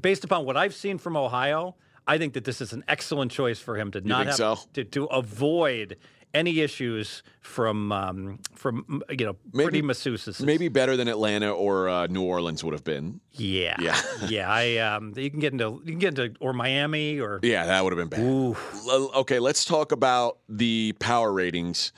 based 0.00 0.24
upon 0.24 0.46
what 0.46 0.56
I've 0.56 0.74
seen 0.74 0.96
from 0.96 1.16
Ohio. 1.18 1.76
I 2.08 2.18
think 2.18 2.32
that 2.32 2.44
this 2.44 2.60
is 2.60 2.72
an 2.72 2.82
excellent 2.88 3.30
choice 3.30 3.60
for 3.60 3.76
him 3.76 3.90
to 3.92 4.00
not 4.00 4.26
have 4.26 4.34
so? 4.34 4.58
to, 4.72 4.84
to 4.84 5.04
avoid 5.04 5.98
any 6.34 6.60
issues 6.60 7.22
from 7.40 7.92
um, 7.92 8.38
from 8.54 9.02
you 9.10 9.26
know 9.26 9.36
pretty 9.52 9.82
masseuses. 9.82 10.40
Maybe 10.40 10.68
better 10.68 10.96
than 10.96 11.08
Atlanta 11.08 11.52
or 11.52 11.88
uh, 11.88 12.06
New 12.06 12.22
Orleans 12.22 12.64
would 12.64 12.72
have 12.72 12.84
been. 12.84 13.20
yeah, 13.32 13.76
Yeah. 13.78 14.00
yeah. 14.28 14.50
I 14.50 14.76
um, 14.78 15.12
you 15.16 15.30
can 15.30 15.40
get 15.40 15.52
into 15.52 15.80
you 15.84 15.92
can 15.92 15.98
get 15.98 16.18
into 16.18 16.34
or 16.40 16.52
Miami 16.52 17.20
or 17.20 17.40
Yeah, 17.42 17.66
that 17.66 17.84
would 17.84 17.92
have 17.92 17.98
been 17.98 18.08
bad. 18.08 18.20
Ooh. 18.20 18.56
Okay, 19.16 19.38
let's 19.38 19.64
talk 19.64 19.92
about 19.92 20.38
the 20.48 20.94
power 20.98 21.32
ratings. 21.32 21.92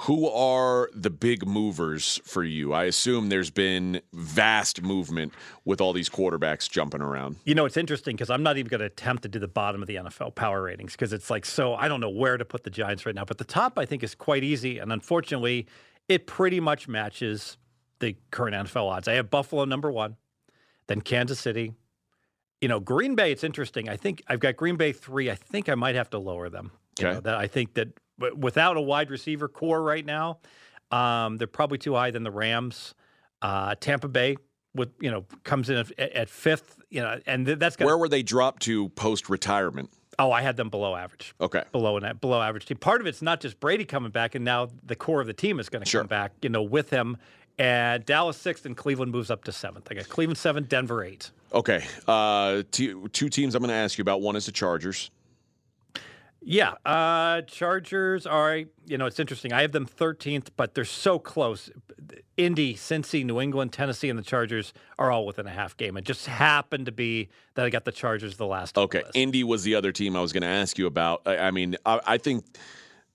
Who 0.00 0.28
are 0.28 0.90
the 0.92 1.08
big 1.08 1.46
movers 1.46 2.20
for 2.24 2.44
you? 2.44 2.74
I 2.74 2.84
assume 2.84 3.30
there's 3.30 3.50
been 3.50 4.02
vast 4.12 4.82
movement 4.82 5.32
with 5.64 5.80
all 5.80 5.94
these 5.94 6.10
quarterbacks 6.10 6.68
jumping 6.68 7.00
around. 7.00 7.36
You 7.44 7.54
know, 7.54 7.64
it's 7.64 7.78
interesting 7.78 8.14
because 8.14 8.28
I'm 8.28 8.42
not 8.42 8.58
even 8.58 8.68
going 8.68 8.80
to 8.80 8.86
attempt 8.86 9.22
to 9.22 9.28
do 9.30 9.38
the 9.38 9.48
bottom 9.48 9.80
of 9.80 9.88
the 9.88 9.96
NFL 9.96 10.34
power 10.34 10.62
ratings 10.62 10.92
because 10.92 11.14
it's 11.14 11.30
like 11.30 11.46
so. 11.46 11.74
I 11.74 11.88
don't 11.88 12.00
know 12.00 12.10
where 12.10 12.36
to 12.36 12.44
put 12.44 12.62
the 12.64 12.70
Giants 12.70 13.06
right 13.06 13.14
now, 13.14 13.24
but 13.24 13.38
the 13.38 13.44
top 13.44 13.78
I 13.78 13.86
think 13.86 14.02
is 14.02 14.14
quite 14.14 14.44
easy, 14.44 14.78
and 14.78 14.92
unfortunately, 14.92 15.66
it 16.08 16.26
pretty 16.26 16.60
much 16.60 16.88
matches 16.88 17.56
the 18.00 18.16
current 18.30 18.54
NFL 18.54 18.90
odds. 18.90 19.08
I 19.08 19.14
have 19.14 19.30
Buffalo 19.30 19.64
number 19.64 19.90
one, 19.90 20.16
then 20.88 21.00
Kansas 21.00 21.40
City. 21.40 21.72
You 22.60 22.68
know, 22.68 22.80
Green 22.80 23.14
Bay. 23.14 23.32
It's 23.32 23.44
interesting. 23.44 23.88
I 23.88 23.96
think 23.96 24.22
I've 24.28 24.40
got 24.40 24.56
Green 24.56 24.76
Bay 24.76 24.92
three. 24.92 25.30
I 25.30 25.34
think 25.36 25.70
I 25.70 25.74
might 25.74 25.94
have 25.94 26.10
to 26.10 26.18
lower 26.18 26.50
them. 26.50 26.70
You 26.98 27.06
Okay. 27.06 27.14
know, 27.14 27.20
that 27.20 27.36
I 27.36 27.46
think 27.46 27.74
that 27.74 27.88
w- 28.18 28.36
without 28.36 28.76
a 28.76 28.80
wide 28.80 29.10
receiver 29.10 29.48
corps 29.48 29.82
right 29.82 30.04
now, 30.04 30.38
um, 30.90 31.36
they're 31.36 31.46
probably 31.46 31.78
too 31.78 31.94
high 31.94 32.10
than 32.10 32.22
the 32.22 32.30
Rams. 32.30 32.94
Uh, 33.42 33.74
Tampa 33.80 34.08
Bay 34.08 34.36
with 34.74 34.90
you 35.00 35.10
know 35.10 35.24
comes 35.44 35.70
in 35.70 35.76
at, 35.76 35.98
at 35.98 36.28
fifth. 36.28 36.78
You 36.90 37.02
know, 37.02 37.20
and 37.26 37.46
th- 37.46 37.58
that's 37.58 37.76
gonna, 37.76 37.86
Where 37.86 37.98
were 37.98 38.08
they 38.08 38.22
dropped 38.22 38.62
to 38.62 38.88
post 38.90 39.28
retirement? 39.28 39.90
Oh, 40.18 40.32
I 40.32 40.40
had 40.40 40.56
them 40.56 40.70
below 40.70 40.96
average. 40.96 41.34
Okay. 41.40 41.62
Below 41.72 41.98
an 41.98 42.16
below 42.18 42.40
average 42.40 42.64
team. 42.66 42.78
Part 42.78 43.00
of 43.02 43.06
it's 43.06 43.20
not 43.20 43.40
just 43.40 43.60
Brady 43.60 43.84
coming 43.84 44.10
back, 44.10 44.34
and 44.34 44.44
now 44.44 44.68
the 44.82 44.96
core 44.96 45.20
of 45.20 45.26
the 45.26 45.34
team 45.34 45.60
is 45.60 45.68
going 45.68 45.82
to 45.84 45.88
Sure. 45.88 46.00
come 46.00 46.08
back. 46.08 46.32
You 46.42 46.48
know, 46.48 46.62
with 46.62 46.90
him. 46.90 47.16
And 47.58 48.04
Dallas 48.04 48.36
sixth, 48.36 48.66
and 48.66 48.76
Cleveland 48.76 49.12
moves 49.12 49.30
up 49.30 49.44
to 49.44 49.52
seventh. 49.52 49.88
I 49.90 49.94
got 49.94 50.08
Cleveland 50.10 50.36
seven, 50.36 50.64
Denver 50.64 51.02
eight. 51.02 51.30
Okay. 51.54 51.82
Uh, 52.06 52.62
two, 52.70 53.08
two 53.08 53.30
teams 53.30 53.54
I'm 53.54 53.62
going 53.62 53.70
to 53.70 53.74
ask 53.74 53.96
you 53.96 54.02
about. 54.02 54.20
One 54.20 54.36
is 54.36 54.44
the 54.44 54.52
Chargers. 54.52 55.10
Yeah, 56.48 56.74
uh, 56.84 57.42
Chargers 57.42 58.24
are. 58.24 58.62
You 58.86 58.98
know, 58.98 59.06
it's 59.06 59.18
interesting. 59.18 59.52
I 59.52 59.62
have 59.62 59.72
them 59.72 59.84
thirteenth, 59.84 60.52
but 60.56 60.74
they're 60.74 60.84
so 60.84 61.18
close. 61.18 61.70
Indy, 62.36 62.74
Cincy, 62.74 63.24
New 63.24 63.40
England, 63.40 63.72
Tennessee, 63.72 64.08
and 64.08 64.16
the 64.16 64.22
Chargers 64.22 64.72
are 64.96 65.10
all 65.10 65.26
within 65.26 65.48
a 65.48 65.50
half 65.50 65.76
game. 65.76 65.96
It 65.96 66.04
just 66.04 66.26
happened 66.26 66.86
to 66.86 66.92
be 66.92 67.30
that 67.54 67.66
I 67.66 67.70
got 67.70 67.84
the 67.84 67.90
Chargers 67.90 68.36
the 68.36 68.46
last. 68.46 68.74
the 68.76 68.82
Okay. 68.82 69.02
Indy 69.14 69.42
was 69.42 69.64
the 69.64 69.74
other 69.74 69.90
team 69.90 70.14
I 70.14 70.20
was 70.20 70.32
going 70.32 70.42
to 70.42 70.48
ask 70.48 70.78
you 70.78 70.86
about. 70.86 71.22
I, 71.26 71.36
I 71.38 71.50
mean, 71.50 71.76
I, 71.84 72.00
I 72.06 72.18
think 72.18 72.44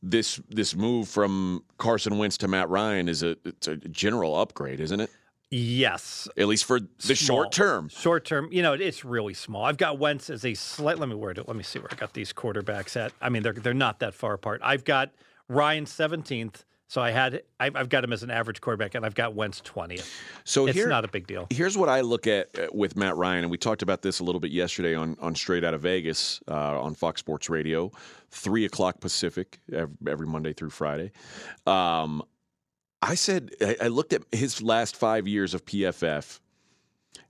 this 0.03 0.41
this 0.49 0.75
move 0.75 1.07
from 1.07 1.63
Carson 1.77 2.17
Wentz 2.17 2.37
to 2.39 2.49
Matt 2.49 2.67
Ryan 2.67 3.07
is 3.07 3.23
a 3.23 3.37
it's 3.45 3.69
a 3.69 3.77
general 3.77 4.35
upgrade, 4.35 4.81
isn't 4.81 4.99
it? 4.99 5.09
Yes, 5.51 6.27
At 6.37 6.47
least 6.47 6.65
for 6.65 6.79
the 6.79 7.15
Small. 7.15 7.15
short 7.43 7.51
term. 7.51 7.89
Short 7.89 8.25
term, 8.25 8.49
you 8.51 8.61
know, 8.61 8.73
it's 8.73 9.05
really 9.05 9.33
small. 9.33 9.63
I've 9.65 9.77
got 9.77 9.99
Wentz 9.99 10.29
as 10.29 10.43
a 10.45 10.53
slight. 10.53 10.97
Let 10.97 11.09
me 11.09 11.15
word 11.15 11.37
it. 11.37 11.47
Let 11.47 11.55
me 11.57 11.63
see 11.63 11.77
where 11.79 11.89
I 11.91 11.95
got 11.95 12.13
these 12.13 12.33
quarterbacks 12.33 12.95
at. 12.95 13.11
I 13.21 13.29
mean, 13.29 13.43
they're 13.43 13.53
they're 13.53 13.73
not 13.73 13.99
that 13.99 14.13
far 14.15 14.33
apart. 14.33 14.61
I've 14.63 14.85
got 14.85 15.11
Ryan 15.49 15.85
seventeenth, 15.85 16.63
so 16.87 17.01
I 17.01 17.11
had 17.11 17.41
I've, 17.59 17.75
I've 17.75 17.89
got 17.89 18.03
him 18.03 18.13
as 18.13 18.23
an 18.23 18.31
average 18.31 18.61
quarterback, 18.61 18.95
and 18.95 19.05
I've 19.05 19.15
got 19.15 19.33
Wentz 19.35 19.59
twentieth. 19.61 20.09
So 20.45 20.67
It's 20.67 20.77
here, 20.77 20.87
not 20.87 21.03
a 21.05 21.09
big 21.09 21.27
deal. 21.27 21.47
here's 21.49 21.77
what 21.77 21.89
I 21.89 22.01
look 22.01 22.25
at 22.27 22.57
uh, 22.57 22.67
with 22.73 22.95
Matt 22.95 23.17
Ryan, 23.17 23.43
and 23.43 23.51
we 23.51 23.57
talked 23.57 23.81
about 23.81 24.01
this 24.01 24.19
a 24.21 24.23
little 24.23 24.39
bit 24.41 24.51
yesterday 24.51 24.95
on 24.95 25.17
on 25.19 25.35
Straight 25.35 25.63
Out 25.65 25.73
of 25.73 25.81
Vegas 25.81 26.41
uh, 26.47 26.81
on 26.81 26.95
Fox 26.95 27.19
Sports 27.19 27.49
Radio, 27.49 27.91
three 28.29 28.63
o'clock 28.65 29.01
Pacific 29.01 29.59
every, 29.73 29.95
every 30.07 30.27
Monday 30.27 30.53
through 30.53 30.69
Friday. 30.69 31.11
Um, 31.67 32.23
I 33.01 33.15
said 33.15 33.51
I, 33.61 33.75
I 33.83 33.87
looked 33.87 34.13
at 34.13 34.23
his 34.31 34.61
last 34.61 34.95
five 34.95 35.27
years 35.27 35.53
of 35.53 35.65
PFF, 35.65 36.39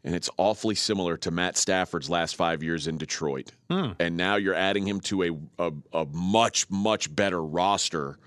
and 0.03 0.15
it's 0.15 0.29
awfully 0.38 0.75
similar 0.75 1.17
to 1.17 1.31
Matt 1.31 1.57
Stafford's 1.57 2.10
last 2.10 2.36
five 2.36 2.62
years 2.63 2.88
in 2.88 2.97
Detroit. 2.97 3.51
Hmm. 3.69 3.91
And 3.99 4.17
now 4.17 4.36
you're 4.36 4.55
adding 4.55 4.88
him 4.88 4.99
to 5.01 5.23
a 5.23 5.31
a, 5.60 5.71
a 5.93 6.05
much 6.12 6.69
much 6.69 7.13
better 7.15 7.43
roster. 7.43 8.17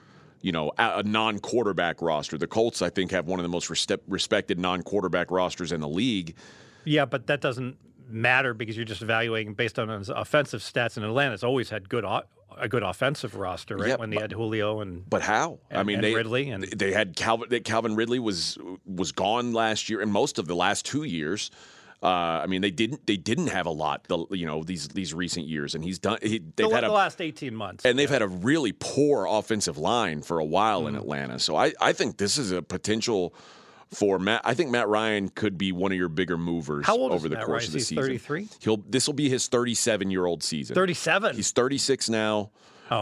You 0.41 0.53
know, 0.53 0.73
a, 0.79 0.99
a 0.99 1.03
non-quarterback 1.03 2.03
roster. 2.03 2.37
The 2.37 2.47
Colts, 2.47 2.83
I 2.83 2.91
think, 2.91 3.13
have 3.13 3.27
one 3.27 3.39
of 3.39 3.45
the 3.45 3.49
most 3.49 3.71
respe- 3.71 4.03
respected 4.07 4.59
non-quarterback 4.59 5.31
rosters 5.31 5.73
in 5.73 5.81
the 5.81 5.89
league. 5.89 6.37
Yeah, 6.85 7.07
but 7.07 7.29
that 7.29 7.41
doesn't 7.41 7.79
matter 8.09 8.53
because 8.53 8.77
you're 8.77 8.85
just 8.85 9.01
evaluating 9.01 9.55
based 9.55 9.79
on 9.79 9.89
his 9.89 10.11
offensive 10.11 10.61
stats. 10.61 10.99
And 10.99 11.07
Atlanta's 11.07 11.45
always 11.45 11.71
had 11.71 11.89
good 11.89 12.05
o- 12.05 12.25
a 12.59 12.69
good 12.69 12.83
offensive 12.83 13.35
roster, 13.37 13.77
right? 13.77 13.89
Yeah, 13.89 13.97
when 13.97 14.11
they 14.11 14.17
but- 14.17 14.23
had 14.23 14.33
Julio 14.33 14.81
and 14.81 15.09
But 15.09 15.23
how? 15.23 15.59
I 15.71 15.83
mean, 15.83 15.97
and 15.97 16.05
they 16.05 16.15
Ridley 16.15 16.51
and- 16.51 16.65
they 16.65 16.93
had 16.93 17.17
Calvin. 17.17 17.49
Calvin 17.63 17.95
Ridley 17.97 18.19
was 18.19 18.59
was 18.87 19.13
gone 19.13 19.53
last 19.53 19.89
year, 19.89 20.01
and 20.01 20.13
most 20.13 20.39
of 20.39 20.47
the 20.47 20.55
last 20.57 20.85
two 20.85 21.05
years. 21.05 21.51
Uh, 22.03 22.43
I 22.43 22.47
mean, 22.49 22.61
they 22.61 22.71
didn't 22.71 23.07
they 23.07 23.17
didn't 23.17 23.47
have 23.47 23.65
a 23.65 23.71
lot, 23.71 24.05
the, 24.09 24.27
you 24.33 24.45
know, 24.45 24.63
these 24.63 24.89
these 24.89 25.15
recent 25.15 25.47
years, 25.47 25.75
and 25.75 25.83
he's 25.83 25.99
done. 25.99 26.19
He, 26.21 26.39
they've 26.39 26.69
the, 26.69 26.75
had 26.75 26.85
the 26.85 26.91
a 26.91 26.93
last 26.93 27.19
18 27.23 27.55
months. 27.57 27.87
and 27.87 27.99
they've 27.99 28.11
had 28.11 28.21
a 28.21 28.29
really 28.29 28.73
poor 28.73 29.27
offensive 29.27 29.79
line 29.79 30.21
for 30.21 30.39
a 30.39 30.45
while 30.45 30.81
Mm-hmm. 30.83 30.89
in 30.89 30.97
Atlanta. 30.97 31.39
So 31.39 31.57
I, 31.57 31.73
I 31.81 31.95
think 31.95 32.19
this 32.19 32.37
is 32.37 32.53
a 32.53 32.61
potential 32.61 33.33
for 33.97 34.19
Matt. 34.19 34.43
I 34.45 34.55
think 34.55 34.71
Matt 34.71 34.89
Ryan 34.89 35.29
could 35.29 35.57
be 35.59 35.73
one 35.73 35.93
of 35.93 35.99
your 35.99 36.09
bigger 36.09 36.37
movers 36.39 36.87
over 36.89 37.29
the 37.29 37.37
Matt 37.37 37.45
course 37.47 37.63
Ryan? 37.63 37.67
of 37.69 37.73
the 37.73 37.79
He's 37.79 37.89
season. 37.89 38.05
33? 38.05 38.49
He'll 38.61 38.77
this 38.89 39.07
will 39.07 39.15
be 39.15 39.29
his 39.29 39.49
37 39.49 40.11
year 40.11 40.27
old 40.27 40.43
season. 40.43 40.75
37. 40.75 41.37
He's 41.37 41.51
36 41.53 42.09
now. 42.11 42.51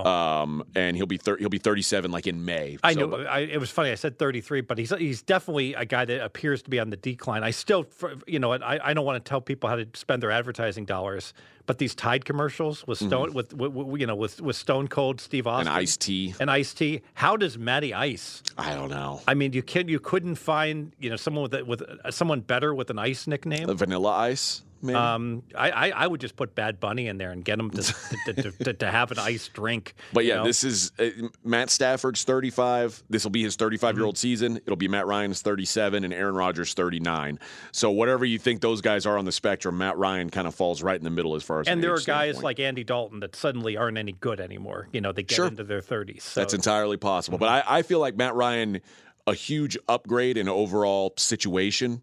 Oh. 0.05 0.11
Um, 0.11 0.64
and 0.74 0.96
he'll 0.96 1.07
be 1.07 1.18
thir- 1.18 1.37
he'll 1.37 1.48
be 1.48 1.59
37 1.59 2.11
like 2.11 2.26
in 2.26 2.44
May. 2.44 2.78
I 2.83 2.94
So, 2.94 3.00
know. 3.00 3.09
but- 3.09 3.26
I, 3.26 3.40
it 3.40 3.59
was 3.61 3.70
funny. 3.70 3.90
I 3.90 3.94
said 3.94 4.18
33, 4.18 4.62
but 4.62 4.78
he's 4.78 4.90
he's 4.96 5.22
definitely 5.22 5.74
a 5.74 5.85
guy 5.85 6.05
that 6.05 6.24
appears 6.24 6.62
to 6.62 6.70
be 6.70 6.78
on 6.81 6.90
the 6.90 6.96
decline. 6.96 7.42
I 7.44 7.50
still, 7.50 7.87
you 8.26 8.38
know, 8.38 8.52
I, 8.52 8.90
I 8.90 8.94
don't 8.94 9.05
want 9.05 9.22
to 9.24 9.28
tell 9.28 9.40
people 9.40 9.68
how 9.68 9.76
to 9.76 9.87
spend 9.94 10.22
their 10.22 10.31
advertising 10.31 10.85
dollars, 10.85 11.35
but 11.66 11.78
these 11.78 11.94
Tide 11.94 12.24
commercials 12.24 12.87
with 12.87 12.98
Stone, 12.98 13.35
with, 13.35 13.55
with, 13.55 13.72
with 13.72 14.00
you 14.00 14.07
know, 14.07 14.16
with 14.16 14.40
with 14.40 14.57
Stone 14.57 14.88
Cold 14.88 15.20
Steve 15.20 15.46
Austin 15.46 15.68
and 15.68 15.76
Ice 15.76 15.96
T. 15.96 16.35
and 16.40 16.50
Ice 16.50 16.74
T. 16.74 17.02
How 17.14 17.37
does 17.37 17.59
Matty 17.59 17.92
Ice? 17.94 18.42
I 18.59 18.74
don't 18.74 18.90
know. 18.90 19.20
I 19.28 19.35
mean, 19.35 19.52
you 19.52 19.62
can 19.62 19.88
you 19.88 20.00
couldn't 20.00 20.37
find 20.37 20.92
you 20.98 21.11
know 21.11 21.16
someone 21.16 21.42
with 21.42 21.55
a, 21.55 21.64
with 21.64 21.83
a, 22.05 22.11
someone 22.12 22.40
better 22.40 22.74
with 22.74 22.90
an 22.90 22.98
Ice 22.98 23.26
nickname. 23.26 23.66
The 23.66 23.74
Vanilla 23.74 24.11
Ice, 24.11 24.62
maybe. 24.83 24.97
Um, 24.97 25.42
I, 25.57 25.71
I, 25.71 25.88
I 25.90 26.07
would 26.07 26.21
just 26.21 26.37
put 26.37 26.55
Bad 26.55 26.81
Bunny 26.81 27.07
in 27.07 27.16
there 27.18 27.31
and 27.31 27.45
get 27.45 27.59
him 27.59 27.71
to, 27.71 27.83
to, 28.27 28.33
to, 28.35 28.51
to, 28.64 28.73
to 28.75 28.90
have 28.90 29.11
an 29.12 29.18
ice 29.18 29.49
drink. 29.49 29.95
But 30.12 30.25
yeah, 30.27 30.37
know? 30.37 30.45
this 30.45 30.64
is 30.64 30.92
uh, 30.99 31.09
Matt 31.45 31.71
Stafford's 31.71 32.25
35. 32.25 33.03
This 33.09 33.25
will 33.25 33.31
be 33.31 33.42
his 33.42 33.57
35 33.57 33.97
year 33.97 34.05
old 34.05 34.16
Mm-hmm. 34.16 34.21
season. 34.21 34.57
It'll 34.59 34.77
be 34.77 34.88
Matt 34.88 35.07
Ryan's 35.07 35.40
37 35.42 36.05
and 36.05 36.12
Aaron 36.12 36.35
Rodgers 36.35 36.75
39. 36.75 37.38
So 37.73 37.90
whatever 37.90 38.25
you 38.25 38.38
think 38.38 38.61
those 38.61 38.81
guys 38.81 39.07
are 39.07 39.16
on 39.16 39.25
the 39.25 39.33
spectrum, 39.33 39.79
Matt 39.79 39.97
Ryan 39.97 40.29
kind 40.31 40.47
of 40.47 40.55
falls 40.55 40.83
right 40.83 40.97
in 40.97 41.05
the 41.05 41.11
middle 41.11 41.35
as 41.35 41.42
far 41.42 41.61
as 41.61 41.68
and 41.68 41.83
there 41.83 41.92
are 41.92 42.01
guys 42.01 42.05
standpoint. 42.37 42.45
like 42.45 42.61
Andy 42.61 42.85
Dalton 42.85 43.21
that 43.21 43.35
suddenly 43.37 43.77
aren't 43.77 43.97
any 43.99 44.12
good 44.12 44.40
anymore. 44.40 44.88
You 44.92 45.01
know, 45.01 45.12
they 45.12 45.23
get 45.23 45.37
Sure. 45.37 45.47
into 45.47 45.64
their 45.64 45.81
30s. 45.81 46.23
So. 46.23 46.40
That's 46.40 46.55
entirely 46.55 46.97
possible. 46.97 47.38
But 47.38 47.47
Mm-hmm. 47.47 47.73
I, 47.73 47.79
I 47.79 47.83
feel 47.83 48.01
like 48.01 48.16
Matt 48.16 48.35
Ryan, 48.35 48.81
a 49.27 49.35
huge 49.35 49.79
upgrade 49.88 50.37
in 50.37 50.49
overall 50.49 51.14
situation. 51.16 52.03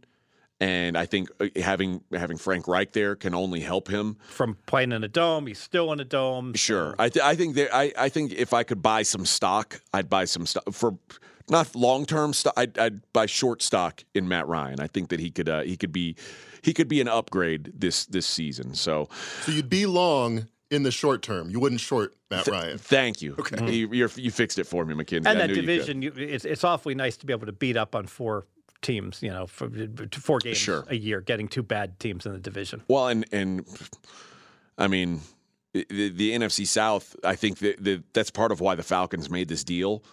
And 0.61 0.97
I 0.97 1.05
think 1.05 1.29
uh, 1.39 1.47
having 1.55 2.01
having 2.11 2.37
Frank 2.37 2.67
Reich 2.67 2.91
there 2.91 3.15
can 3.15 3.33
only 3.33 3.61
help 3.61 3.87
him. 3.87 4.17
from 4.27 4.57
playing 4.65 4.91
in 4.91 5.03
a 5.03 5.07
dome. 5.07 5.47
He's 5.47 5.59
still 5.59 5.93
in 5.93 5.99
a 5.99 6.05
dome. 6.05 6.53
Sure, 6.53 6.95
I, 6.99 7.07
th- 7.09 7.23
I 7.23 7.35
think 7.35 7.55
there. 7.55 7.73
I, 7.73 7.93
I 7.97 8.09
think 8.09 8.33
if 8.33 8.53
I 8.53 8.63
could 8.63 8.81
buy 8.81 9.03
some 9.03 9.25
stock, 9.25 9.79
I'd 9.93 10.09
buy 10.09 10.25
some 10.25 10.45
stock 10.45 10.65
for 10.73 10.97
not 11.49 11.75
long 11.75 12.05
term 12.05 12.33
stock. 12.33 12.53
I'd, 12.57 12.77
I'd 12.77 13.13
buy 13.13 13.25
short 13.25 13.61
stock 13.61 14.03
in 14.13 14.27
Matt 14.27 14.47
Ryan. 14.47 14.79
I 14.81 14.87
think 14.87 15.09
that 15.09 15.19
he 15.19 15.31
could 15.31 15.47
uh, 15.47 15.61
he 15.61 15.77
could 15.77 15.93
be 15.93 16.15
he 16.61 16.73
could 16.73 16.87
be 16.87 16.99
an 16.99 17.07
upgrade 17.07 17.71
this 17.75 18.05
this 18.05 18.25
season. 18.25 18.73
So 18.73 19.07
So 19.45 19.51
you'd 19.53 19.69
be 19.69 19.85
long 19.85 20.47
in 20.69 20.83
the 20.83 20.91
short 20.91 21.21
term. 21.21 21.49
You 21.49 21.59
wouldn't 21.59 21.81
short 21.81 22.15
Matt 22.29 22.47
Ryan. 22.47 22.77
thank 22.77 23.21
you. 23.21 23.35
Okay, 23.39 23.73
you, 23.73 23.93
you're, 23.93 24.11
you 24.15 24.29
fixed 24.29 24.59
it 24.59 24.65
for 24.65 24.85
me, 24.85 24.93
McKinsey. 24.93 25.25
And 25.25 25.27
I 25.29 25.33
that 25.35 25.47
knew 25.47 25.55
you 25.55 25.61
division, 25.61 26.01
you, 26.01 26.13
it's, 26.15 26.45
it's 26.45 26.63
awfully 26.63 26.93
nice 26.95 27.17
to 27.17 27.25
be 27.25 27.33
able 27.33 27.47
to 27.47 27.51
beat 27.51 27.75
up 27.77 27.95
on 27.95 28.05
four 28.05 28.45
teams, 28.81 29.21
you 29.21 29.29
know, 29.29 29.47
for, 29.47 29.69
four 30.13 30.39
games 30.39 30.57
Sure. 30.57 30.85
a 30.87 30.95
year, 30.95 31.21
getting 31.21 31.47
two 31.47 31.63
bad 31.63 31.99
teams 31.99 32.25
in 32.25 32.33
the 32.33 32.39
division. 32.39 32.83
Well, 32.87 33.07
and 33.07 33.25
and 33.31 33.65
I 34.77 34.87
mean, 34.87 35.21
the, 35.73 35.85
the 36.09 36.31
NFC 36.31 36.65
South. 36.65 37.15
I 37.23 37.35
think 37.35 37.59
that, 37.59 37.83
that 37.83 38.03
that's 38.13 38.31
part 38.31 38.51
of 38.51 38.61
why 38.61 38.75
the 38.75 38.83
Falcons 38.83 39.29
made 39.29 39.47
this 39.47 39.63
deal. 39.63 40.03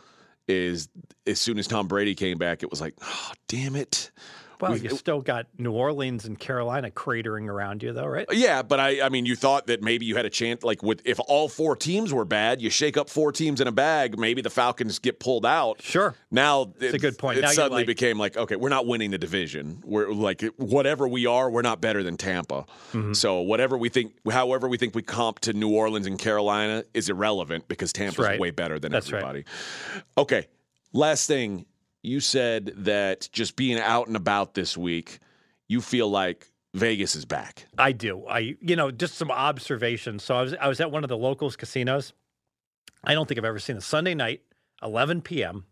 Is 0.48 0.88
as 1.26 1.40
soon 1.40 1.58
as 1.58 1.66
Tom 1.66 1.88
Brady 1.88 2.14
came 2.14 2.38
back, 2.38 2.62
it 2.62 2.70
was 2.70 2.80
like, 2.80 2.94
oh, 3.02 3.32
damn 3.48 3.74
it. 3.74 4.12
Well, 4.60 4.72
We- 4.72 4.80
you 4.80 4.90
still 4.90 5.20
got 5.20 5.46
New 5.58 5.72
Orleans 5.72 6.24
and 6.24 6.38
Carolina 6.38 6.90
cratering 6.90 7.48
around 7.48 7.82
you, 7.82 7.92
though, 7.92 8.06
right? 8.06 8.26
Yeah, 8.32 8.62
but 8.62 8.80
I, 8.80 9.02
I 9.02 9.08
mean, 9.08 9.26
you 9.26 9.36
thought 9.36 9.66
that 9.66 9.82
maybe 9.82 10.06
you 10.06 10.16
had 10.16 10.24
a 10.26 10.30
chance, 10.30 10.62
like 10.62 10.82
with 10.82 11.02
if 11.04 11.18
all 11.28 11.48
four 11.48 11.76
teams 11.76 12.12
were 12.12 12.24
bad, 12.24 12.60
you 12.60 12.70
shake 12.70 12.96
up 12.96 13.08
four 13.08 13.32
teams 13.32 13.60
in 13.60 13.66
a 13.68 13.72
bag, 13.72 14.18
maybe 14.18 14.42
the 14.42 14.50
Falcons 14.50 14.98
get 14.98 15.20
pulled 15.20 15.44
out. 15.46 15.82
Sure. 15.82 16.14
Now 16.30 16.72
it's 16.80 16.94
a 16.94 16.98
good 16.98 17.18
point. 17.18 17.38
It 17.38 17.42
Now 17.42 17.48
suddenly 17.50 17.80
like- 17.82 17.86
became 17.86 18.18
like, 18.18 18.36
okay, 18.36 18.56
we're 18.56 18.68
not 18.68 18.86
winning 18.86 19.10
the 19.10 19.18
division. 19.18 19.82
We're 19.84 20.10
like 20.12 20.42
whatever 20.56 21.06
we 21.08 21.26
are, 21.26 21.50
we're 21.50 21.62
not 21.62 21.80
better 21.80 22.02
than 22.02 22.16
Tampa. 22.16 22.64
Mm-hmm. 22.92 23.12
So 23.12 23.40
whatever 23.40 23.76
we 23.76 23.88
think, 23.88 24.12
however 24.30 24.68
we 24.68 24.76
think 24.78 24.94
we 24.94 25.02
comp 25.02 25.40
to 25.40 25.52
New 25.52 25.74
Orleans 25.74 26.06
and 26.06 26.18
Carolina 26.18 26.84
is 26.94 27.08
irrelevant 27.08 27.68
because 27.68 27.92
Tampa's 27.92 28.18
right. 28.26 28.40
way 28.40 28.50
better 28.50 28.78
than 28.78 28.92
That's 28.92 29.12
right. 29.12 29.18
everybody. 29.22 29.44
Okay, 30.18 30.46
last 30.92 31.26
thing 31.26 31.66
you 32.06 32.20
said 32.20 32.72
that 32.76 33.28
just 33.32 33.56
being 33.56 33.78
out 33.78 34.06
and 34.06 34.16
about 34.16 34.54
this 34.54 34.76
week, 34.76 35.18
you 35.68 35.80
feel 35.80 36.08
like 36.08 36.50
Vegas 36.72 37.16
is 37.16 37.24
back. 37.24 37.66
I 37.78 37.92
do. 37.92 38.26
I, 38.26 38.56
you 38.60 38.76
know, 38.76 38.90
just 38.90 39.14
some 39.14 39.30
observations. 39.30 40.22
So 40.22 40.36
I 40.36 40.42
was, 40.42 40.54
I 40.54 40.68
was 40.68 40.80
at 40.80 40.90
one 40.90 41.04
of 41.04 41.08
the 41.08 41.16
locals 41.16 41.56
casinos. 41.56 42.12
I 43.02 43.14
don't 43.14 43.26
think 43.26 43.38
I've 43.38 43.44
ever 43.44 43.58
seen 43.58 43.76
a 43.76 43.80
Sunday 43.80 44.14
night, 44.14 44.42
11 44.82 45.22
p.m., 45.22 45.64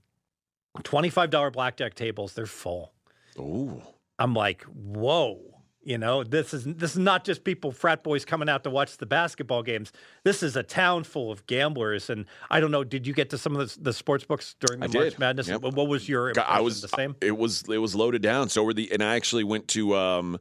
$25 0.79 1.53
blackjack 1.53 1.94
tables. 1.94 2.33
They're 2.35 2.47
full. 2.47 2.92
Ooh. 3.38 3.81
I'm 4.18 4.35
like, 4.35 4.62
whoa. 4.62 5.53
You 5.85 5.99
know, 5.99 6.25
this 6.25 6.55
is 6.55 6.64
this 6.64 6.92
is 6.92 6.99
not 6.99 7.25
just 7.25 7.44
people 7.44 7.70
frat 7.70 8.03
boys 8.03 8.25
coming 8.25 8.49
out 8.49 8.64
to 8.64 8.70
watch 8.70 8.97
the 8.97 9.05
basketball 9.05 9.62
games. 9.62 9.92
This 10.23 10.42
is 10.42 10.57
a 10.57 10.62
town 10.62 11.05
full 11.05 11.31
of 11.31 11.47
gamblers, 11.47 12.09
and 12.09 12.25
I 12.51 12.61
don't 12.61 12.70
know. 12.70 12.85
Did 12.85 13.07
you 13.07 13.12
get 13.12 13.29
to 13.31 13.38
some 13.38 13.55
of 13.55 13.75
the, 13.75 13.81
the 13.83 13.92
sports 13.92 14.25
books 14.25 14.57
during 14.61 14.81
the 14.81 14.87
I 14.87 14.88
March 14.88 15.11
did. 15.11 15.18
Madness? 15.18 15.49
Yep. 15.49 15.61
What 15.62 15.88
was 15.88 16.09
your 16.09 16.29
impression? 16.31 16.51
I 16.51 16.61
was 16.62 16.81
the 16.81 16.88
same. 16.88 17.16
It 17.20 17.37
was 17.37 17.64
it 17.68 17.79
was 17.79 17.94
loaded 17.94 18.23
down. 18.23 18.49
So 18.49 18.64
were 18.64 18.73
the 18.73 18.90
and 18.92 19.03
I 19.03 19.14
actually 19.16 19.44
went 19.44 19.68
to 19.68 19.94
um 19.94 20.38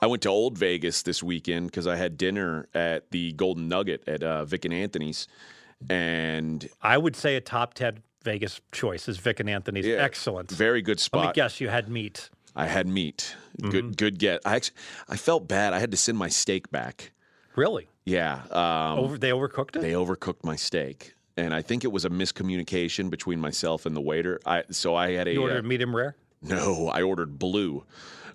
I 0.00 0.06
went 0.06 0.22
to 0.22 0.28
Old 0.28 0.58
Vegas 0.58 1.02
this 1.02 1.22
weekend 1.22 1.68
because 1.68 1.86
I 1.86 1.96
had 1.96 2.18
dinner 2.18 2.68
at 2.74 3.10
the 3.12 3.32
Golden 3.32 3.68
Nugget 3.68 4.06
at 4.06 4.22
uh, 4.22 4.44
Vic 4.44 4.64
and 4.66 4.74
Anthony's, 4.74 5.26
and 5.88 6.68
I 6.82 6.98
would 6.98 7.16
say 7.16 7.36
a 7.36 7.40
top 7.40 7.74
ten 7.74 8.02
Vegas 8.24 8.60
choice 8.72 9.08
is 9.08 9.18
Vic 9.18 9.40
and 9.40 9.48
Anthony's. 9.48 9.86
Yeah, 9.86 9.96
Excellent. 9.96 10.50
very 10.50 10.82
good 10.82 10.98
Let 11.12 11.18
me 11.20 11.22
spot. 11.24 11.34
guess, 11.34 11.60
you 11.60 11.68
had 11.68 11.88
meat. 11.88 12.30
I 12.54 12.66
had 12.66 12.86
meat. 12.86 13.34
Mm-hmm. 13.58 13.70
Good 13.70 13.96
good 13.96 14.18
get. 14.18 14.40
I 14.44 14.56
actually 14.56 14.76
I 15.08 15.16
felt 15.16 15.48
bad. 15.48 15.72
I 15.72 15.78
had 15.78 15.90
to 15.90 15.96
send 15.96 16.18
my 16.18 16.28
steak 16.28 16.70
back. 16.70 17.12
Really? 17.56 17.88
Yeah. 18.04 18.40
Um, 18.50 18.98
Over 18.98 19.18
they 19.18 19.30
overcooked 19.30 19.76
it. 19.76 19.82
they 19.82 19.92
overcooked 19.92 20.44
my 20.44 20.56
steak. 20.56 21.14
And 21.36 21.54
I 21.54 21.62
think 21.62 21.82
it 21.84 21.90
was 21.92 22.04
a 22.04 22.10
miscommunication 22.10 23.08
between 23.10 23.40
myself 23.40 23.86
and 23.86 23.96
the 23.96 24.00
waiter. 24.00 24.38
I 24.44 24.64
so 24.70 24.94
I 24.94 25.12
had 25.12 25.28
a 25.28 25.32
you 25.32 25.40
uh, 25.40 25.44
ordered 25.48 25.64
medium 25.64 25.94
rare. 25.96 26.16
No, 26.42 26.88
I 26.88 27.02
ordered 27.02 27.38
blue, 27.38 27.84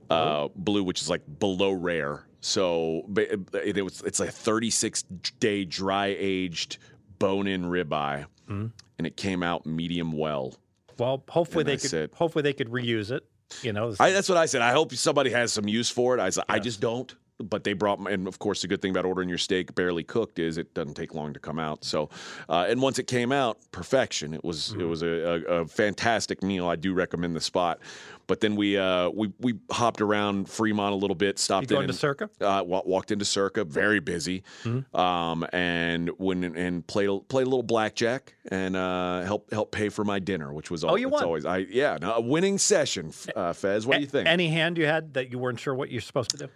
Oh. 0.10 0.16
uh, 0.16 0.48
blue, 0.56 0.84
which 0.84 1.02
is 1.02 1.10
like 1.10 1.22
below 1.40 1.72
rare. 1.74 2.24
So 2.40 3.04
it, 3.18 3.40
it 3.78 3.82
was 3.84 4.02
it's 4.02 4.20
like 4.20 4.30
36 4.32 5.04
day 5.40 5.66
dry 5.66 6.16
aged 6.18 6.78
bone 7.20 7.48
in 7.48 7.64
ribeye, 7.66 8.26
Mm-hmm. 8.50 8.68
and 8.98 9.08
it 9.08 9.18
came 9.18 9.44
out 9.44 9.66
medium 9.66 10.14
well. 10.14 10.56
Well, 10.98 11.22
hopefully 11.28 11.64
And 11.64 11.70
they 11.70 11.74
I 11.74 11.78
could. 11.78 11.90
said- 11.90 12.10
hopefully 12.14 12.44
they 12.44 12.54
could 12.54 12.70
reuse 12.70 13.12
it. 13.12 13.26
You 13.62 13.74
know, 13.74 13.96
I, 14.00 14.12
that's 14.12 14.30
what 14.30 14.38
I 14.38 14.46
said. 14.46 14.62
I 14.62 14.72
hope 14.72 14.94
somebody 14.94 15.32
has 15.32 15.54
some 15.54 15.68
use 15.68 15.90
for 15.90 16.16
it. 16.16 16.20
I 16.20 16.26
was, 16.26 16.40
I 16.50 16.60
just 16.60 16.80
don't. 16.80 17.14
But 17.40 17.64
they 17.64 17.74
brought, 17.74 18.00
and 18.12 18.28
of 18.28 18.40
course, 18.40 18.64
the 18.64 18.68
good 18.68 18.82
thing 18.82 18.90
about 18.90 19.06
ordering 19.06 19.30
your 19.30 19.38
steak 19.38 19.76
barely 19.76 20.04
cooked 20.04 20.40
is 20.40 20.58
it 20.58 20.74
doesn't 20.74 20.96
take 20.96 21.14
long 21.14 21.34
to 21.34 21.40
come 21.40 21.60
out. 21.60 21.84
So, 21.86 22.10
uh, 22.50 22.66
and 22.68 22.82
once 22.82 22.98
it 22.98 23.06
came 23.06 23.32
out, 23.32 23.60
perfection. 23.72 24.34
It 24.34 24.44
was 24.44 24.70
Mm-hmm. 24.72 24.82
it 24.82 24.84
was 24.86 25.04
a, 25.04 25.08
a, 25.08 25.42
a 25.62 25.66
fantastic 25.68 26.42
meal. 26.42 26.68
I 26.68 26.76
do 26.76 26.96
recommend 26.96 27.36
the 27.36 27.40
spot. 27.42 27.80
But 28.26 28.42
then 28.42 28.56
we 28.56 28.76
uh, 28.76 29.10
we 29.12 29.32
we 29.40 29.54
hopped 29.70 30.02
around 30.02 30.50
Fremont 30.50 30.94
a 30.94 30.96
little 30.98 31.16
bit, 31.16 31.38
stopped 31.38 31.70
you 31.70 31.78
in 31.78 31.82
going 31.82 31.88
to 31.90 31.94
Circa? 31.94 32.30
uh, 32.42 32.64
wa- 32.66 32.82
walked 32.86 33.12
into 33.12 33.24
Circa, 33.24 33.64
very 33.66 34.00
busy, 34.00 34.42
Mm-hmm. 34.64 35.00
um, 35.00 35.46
and 35.54 36.10
went 36.18 36.44
in 36.44 36.58
and 36.58 36.86
played 36.88 37.08
a- 37.10 37.20
played 37.20 37.46
a 37.46 37.50
little 37.50 37.62
blackjack 37.64 38.34
and 38.50 38.76
uh, 38.76 39.22
help 39.22 39.54
help 39.54 39.72
pay 39.72 39.90
for 39.90 40.04
my 40.04 40.18
dinner, 40.18 40.52
which 40.52 40.72
was 40.72 40.84
al- 40.84 40.94
Oh, 40.94 40.96
you 40.96 41.08
won. 41.08 41.24
always 41.24 41.46
I 41.46 41.58
yeah 41.70 42.00
no, 42.02 42.16
a 42.16 42.22
winning 42.22 42.58
session. 42.58 43.14
Uh, 43.36 43.54
Fez, 43.54 43.86
what 43.86 43.98
do 43.98 44.02
you 44.02 44.08
think? 44.08 44.28
Any 44.28 44.50
hand 44.50 44.78
you 44.80 44.88
had 44.88 45.14
that 45.14 45.32
you 45.32 45.38
weren't 45.38 45.60
sure 45.60 45.76
what 45.76 45.92
you're 45.92 46.02
supposed 46.02 46.32
to 46.32 46.38
do? 46.38 46.48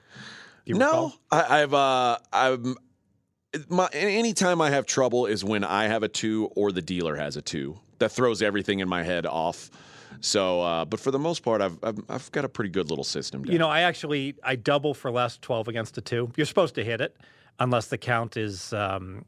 Do 0.65 0.73
you 0.73 0.79
no. 0.79 1.13
I, 1.31 1.61
I've 1.61 1.73
uh, 1.73 2.17
I'm 2.31 2.75
my 3.69 3.89
any 3.93 4.33
time 4.33 4.61
I 4.61 4.69
have 4.69 4.85
trouble 4.85 5.25
is 5.25 5.43
when 5.43 5.63
I 5.63 5.87
have 5.87 6.03
a 6.03 6.07
two 6.07 6.51
or 6.55 6.71
the 6.71 6.81
dealer 6.81 7.15
has 7.15 7.37
a 7.37 7.41
two. 7.41 7.79
That 7.99 8.11
throws 8.11 8.41
everything 8.41 8.79
in 8.79 8.89
my 8.89 9.03
head 9.03 9.25
off. 9.25 9.69
So, 10.21 10.61
uh, 10.61 10.85
but 10.85 10.99
for 10.99 11.11
the 11.11 11.19
most 11.19 11.43
part, 11.43 11.61
I've, 11.61 11.77
I've 11.83 11.99
I've 12.09 12.31
got 12.31 12.45
a 12.45 12.49
pretty 12.49 12.69
good 12.69 12.89
little 12.89 13.03
system. 13.03 13.43
Down. 13.43 13.53
You 13.53 13.59
know, 13.59 13.69
I 13.69 13.81
actually 13.81 14.35
I 14.43 14.55
double 14.55 14.93
for 14.93 15.11
less 15.11 15.37
twelve 15.37 15.67
against 15.67 15.97
a 15.97 16.01
two. 16.01 16.31
You're 16.35 16.45
supposed 16.45 16.75
to 16.75 16.83
hit 16.83 17.01
it 17.01 17.15
unless 17.59 17.87
the 17.87 17.97
count 17.97 18.37
is 18.37 18.73
um, 18.73 19.25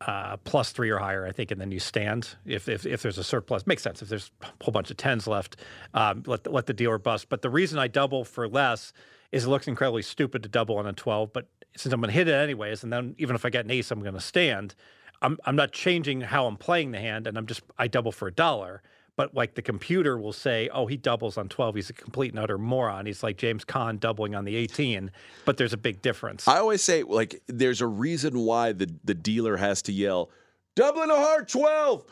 uh, 0.00 0.36
plus 0.38 0.72
three 0.72 0.90
or 0.90 0.98
higher, 0.98 1.26
I 1.26 1.32
think, 1.32 1.50
and 1.50 1.60
then 1.60 1.70
you 1.70 1.80
stand. 1.80 2.36
If, 2.44 2.68
if 2.68 2.86
if 2.86 3.02
there's 3.02 3.18
a 3.18 3.24
surplus, 3.24 3.66
makes 3.66 3.82
sense. 3.82 4.02
If 4.02 4.08
there's 4.08 4.30
a 4.42 4.64
whole 4.64 4.72
bunch 4.72 4.90
of 4.90 4.96
tens 4.96 5.26
left, 5.26 5.56
um, 5.94 6.22
let 6.26 6.44
the, 6.44 6.50
let 6.50 6.66
the 6.66 6.74
dealer 6.74 6.98
bust. 6.98 7.28
But 7.28 7.42
the 7.42 7.50
reason 7.50 7.78
I 7.78 7.88
double 7.88 8.24
for 8.24 8.48
less 8.48 8.92
is 9.32 9.44
it 9.44 9.48
looks 9.48 9.68
incredibly 9.68 10.02
stupid 10.02 10.42
to 10.42 10.48
double 10.48 10.76
on 10.78 10.86
a 10.86 10.92
twelve. 10.92 11.32
But 11.32 11.48
since 11.76 11.92
I'm 11.92 12.00
going 12.00 12.08
to 12.10 12.14
hit 12.14 12.28
it 12.28 12.32
anyways, 12.34 12.82
and 12.82 12.92
then 12.92 13.14
even 13.18 13.36
if 13.36 13.44
I 13.44 13.50
get 13.50 13.64
an 13.64 13.70
ace, 13.70 13.90
I'm 13.90 14.00
going 14.00 14.14
to 14.14 14.20
stand. 14.20 14.74
I'm 15.22 15.38
I'm 15.44 15.56
not 15.56 15.72
changing 15.72 16.20
how 16.22 16.46
I'm 16.46 16.56
playing 16.56 16.92
the 16.92 16.98
hand, 17.00 17.26
and 17.26 17.36
I'm 17.38 17.46
just 17.46 17.62
I 17.78 17.88
double 17.88 18.12
for 18.12 18.28
a 18.28 18.32
dollar. 18.32 18.82
but 19.16 19.34
like 19.34 19.54
the 19.54 19.62
computer 19.62 20.18
will 20.18 20.32
say, 20.34 20.68
"Oh, 20.72 20.86
he 20.86 20.96
doubles 20.98 21.38
on 21.38 21.48
12. 21.48 21.74
He's 21.74 21.90
a 21.90 21.94
complete 21.94 22.32
and 22.32 22.38
utter 22.38 22.58
moron. 22.58 23.06
He's 23.06 23.22
like 23.22 23.38
James 23.38 23.64
Caan 23.64 23.98
doubling 23.98 24.34
on 24.34 24.44
the 24.44 24.56
18." 24.56 25.10
But 25.46 25.56
there's 25.56 25.72
a 25.72 25.78
big 25.78 26.02
difference. 26.02 26.46
I 26.46 26.58
always 26.58 26.82
say 26.82 27.02
like 27.02 27.42
there's 27.46 27.80
a 27.80 27.86
reason 27.86 28.40
why 28.40 28.72
the 28.72 28.94
the 29.04 29.14
dealer 29.14 29.56
has 29.56 29.80
to 29.82 29.92
yell 29.92 30.30
double 30.74 31.00
and 31.00 31.10
a 31.10 31.16
heart 31.16 31.48
12 31.48 32.04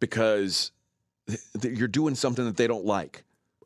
because 0.00 0.72
you're 1.62 1.86
doing 1.86 2.14
something 2.16 2.44
that 2.44 2.56
they 2.56 2.66
don't 2.66 2.84
like. 2.84 3.22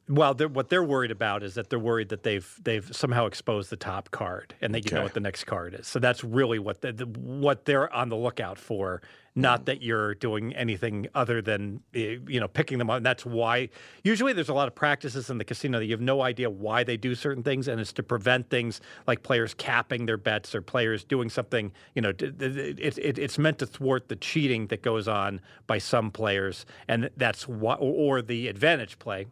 Well, 0.08 0.34
they're, 0.34 0.48
what 0.48 0.68
they're 0.68 0.82
worried 0.82 1.12
about 1.12 1.44
is 1.44 1.54
that 1.54 1.70
they're 1.70 1.78
worried 1.78 2.08
that 2.08 2.24
they've 2.24 2.60
they've 2.62 2.88
somehow 2.94 3.26
exposed 3.26 3.70
the 3.70 3.76
top 3.76 4.10
card, 4.10 4.54
and 4.60 4.74
they 4.74 4.80
you 4.84 4.90
know 4.90 5.04
what 5.04 5.14
the 5.14 5.20
next 5.20 5.44
card 5.44 5.74
is. 5.78 5.86
So 5.86 6.00
that's 6.00 6.24
really 6.24 6.58
what 6.58 6.80
the, 6.80 6.92
the, 6.92 7.06
what 7.06 7.66
they're 7.66 7.92
on 7.92 8.08
the 8.08 8.16
lookout 8.16 8.58
for. 8.58 9.00
Not 9.34 9.64
that 9.66 9.80
you're 9.80 10.14
doing 10.16 10.54
anything 10.54 11.06
other 11.14 11.40
than 11.40 11.80
eh, 11.94 12.16
you 12.26 12.40
know 12.40 12.48
picking 12.48 12.78
them 12.78 12.90
up. 12.90 12.98
And 12.98 13.06
that's 13.06 13.24
why 13.24 13.68
usually 14.02 14.32
there's 14.32 14.48
a 14.48 14.54
lot 14.54 14.66
of 14.66 14.74
practices 14.74 15.30
in 15.30 15.38
the 15.38 15.44
casino 15.44 15.78
that 15.78 15.86
you 15.86 15.92
have 15.92 16.00
no 16.00 16.20
idea 16.20 16.50
why 16.50 16.82
they 16.82 16.96
do 16.96 17.14
certain 17.14 17.44
things, 17.44 17.68
and 17.68 17.80
it's 17.80 17.92
to 17.92 18.02
prevent 18.02 18.50
things 18.50 18.80
like 19.06 19.22
players 19.22 19.54
capping 19.54 20.06
their 20.06 20.18
bets 20.18 20.52
or 20.52 20.62
players 20.62 21.04
doing 21.04 21.30
something. 21.30 21.70
You 21.94 22.02
know, 22.02 22.12
d- 22.12 22.32
d- 22.32 22.48
d- 22.48 22.82
it, 22.82 22.98
it, 22.98 23.18
it's 23.18 23.38
meant 23.38 23.60
to 23.60 23.66
thwart 23.66 24.08
the 24.08 24.16
cheating 24.16 24.66
that 24.66 24.82
goes 24.82 25.06
on 25.06 25.40
by 25.68 25.78
some 25.78 26.10
players, 26.10 26.66
and 26.88 27.08
that's 27.16 27.46
why, 27.46 27.74
or 27.76 28.20
the 28.20 28.48
advantage 28.48 28.98
play 28.98 29.26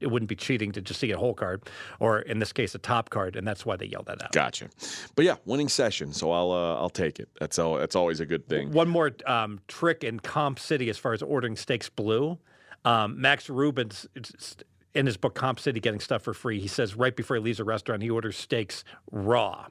it 0.00 0.06
wouldn't 0.08 0.28
be 0.28 0.36
cheating 0.36 0.72
to 0.72 0.80
just 0.80 1.00
see 1.00 1.10
a 1.10 1.16
hole 1.18 1.34
card, 1.34 1.62
or 2.00 2.20
in 2.20 2.38
this 2.38 2.52
case, 2.52 2.74
a 2.74 2.78
top 2.78 3.10
card, 3.10 3.36
and 3.36 3.46
that's 3.46 3.64
why 3.66 3.76
they 3.76 3.86
yelled 3.86 4.06
that 4.06 4.22
out. 4.22 4.32
Gotcha. 4.32 4.68
But 5.16 5.24
yeah, 5.24 5.36
winning 5.44 5.68
session. 5.68 6.12
So 6.12 6.30
I'll 6.30 6.50
uh, 6.52 6.76
I'll 6.76 6.90
take 6.90 7.18
it. 7.20 7.28
That's 7.40 7.58
all. 7.58 7.76
That's 7.78 7.96
always 7.96 8.20
a 8.20 8.26
good 8.26 8.48
thing. 8.48 8.72
One 8.72 8.88
more 8.88 9.12
um, 9.26 9.60
trick 9.68 10.04
in 10.04 10.20
Comp 10.20 10.58
City 10.58 10.88
as 10.90 10.98
far 10.98 11.12
as 11.12 11.22
ordering 11.22 11.56
steaks 11.56 11.88
blue. 11.88 12.38
Um, 12.84 13.20
Max 13.20 13.48
Rubin's, 13.50 14.06
it's- 14.14 14.56
in 14.94 15.04
his 15.06 15.16
book 15.16 15.34
Comp 15.34 15.60
City, 15.60 15.80
Getting 15.80 16.00
Stuff 16.00 16.22
for 16.22 16.32
Free, 16.32 16.58
he 16.58 16.66
says 16.66 16.96
right 16.96 17.14
before 17.14 17.36
he 17.36 17.42
leaves 17.42 17.60
a 17.60 17.64
restaurant, 17.64 18.02
he 18.02 18.08
orders 18.10 18.36
steaks 18.36 18.84
raw, 19.12 19.66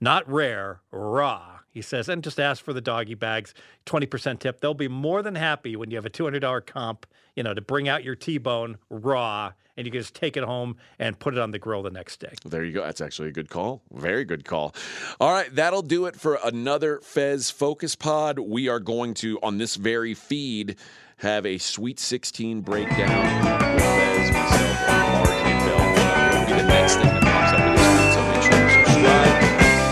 not 0.00 0.28
rare, 0.30 0.80
raw. 0.90 1.58
He 1.70 1.82
says, 1.82 2.08
and 2.08 2.24
just 2.24 2.40
ask 2.40 2.64
for 2.64 2.72
the 2.72 2.80
doggy 2.80 3.14
bags, 3.14 3.54
20% 3.86 4.38
tip. 4.40 4.60
They'll 4.60 4.74
be 4.74 4.88
more 4.88 5.22
than 5.22 5.34
happy 5.34 5.76
when 5.76 5.90
you 5.90 5.96
have 5.96 6.06
a 6.06 6.10
$200 6.10 6.66
comp, 6.66 7.06
you 7.36 7.42
know, 7.42 7.54
to 7.54 7.60
bring 7.60 7.88
out 7.88 8.02
your 8.02 8.16
T-bone 8.16 8.78
raw 8.90 9.52
and 9.76 9.86
you 9.86 9.92
can 9.92 10.00
just 10.00 10.14
take 10.14 10.36
it 10.36 10.42
home 10.42 10.76
and 10.98 11.16
put 11.18 11.34
it 11.34 11.40
on 11.40 11.52
the 11.52 11.58
grill 11.58 11.84
the 11.84 11.90
next 11.90 12.18
day. 12.18 12.32
There 12.44 12.64
you 12.64 12.72
go. 12.72 12.82
That's 12.82 13.00
actually 13.00 13.28
a 13.28 13.32
good 13.32 13.48
call. 13.48 13.80
Very 13.92 14.24
good 14.24 14.44
call. 14.44 14.74
All 15.20 15.30
right, 15.30 15.54
that'll 15.54 15.82
do 15.82 16.06
it 16.06 16.16
for 16.16 16.36
another 16.42 16.98
Fez 17.00 17.50
Focus 17.52 17.94
Pod. 17.94 18.40
We 18.40 18.68
are 18.68 18.80
going 18.80 19.14
to, 19.14 19.38
on 19.40 19.58
this 19.58 19.76
very 19.76 20.14
feed, 20.14 20.76
have 21.18 21.46
a 21.46 21.58
Sweet 21.58 22.00
16 22.00 22.62
breakdown 22.62 23.74
with 23.74 23.82
Fez, 23.82 24.32
myself, 24.32 24.88
and. 24.88 25.68
It'll 26.42 26.56
be 26.56 26.62
the 26.62 26.68
next 26.68 26.96
thing 26.96 27.04
that 27.04 27.22
pops 27.22 27.52
up 27.52 27.67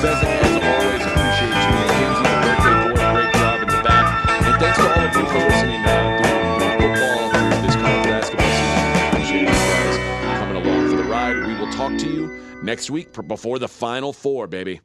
Pheasant, 0.07 0.31
as 0.31 0.55
always, 0.63 1.03
appreciate 1.03 1.51
you. 1.51 1.75
Mackenzie, 1.83 2.31
birthday 2.47 2.77
boy, 2.87 3.03
great 3.13 3.33
job 3.35 3.59
in 3.63 3.69
the 3.69 3.83
back. 3.83 4.07
And 4.47 4.55
thanks 4.61 4.79
to 4.79 4.85
all 4.87 5.03
of 5.03 5.17
you 5.17 5.27
for 5.27 5.41
listening 5.51 5.83
through, 5.83 6.71
football, 6.79 7.31
through 7.31 7.67
this 7.67 7.75
basketball. 8.07 8.55
Appreciate 9.09 9.41
you 9.41 9.47
guys 9.47 10.39
coming 10.39 10.63
along 10.63 10.91
for 10.91 10.97
the 10.97 11.03
ride. 11.03 11.45
We 11.45 11.55
will 11.59 11.73
talk 11.73 11.99
to 11.99 12.09
you 12.09 12.41
next 12.63 12.89
week 12.89 13.13
before 13.27 13.59
the 13.59 13.67
Final 13.67 14.13
Four, 14.13 14.47
baby. 14.47 14.81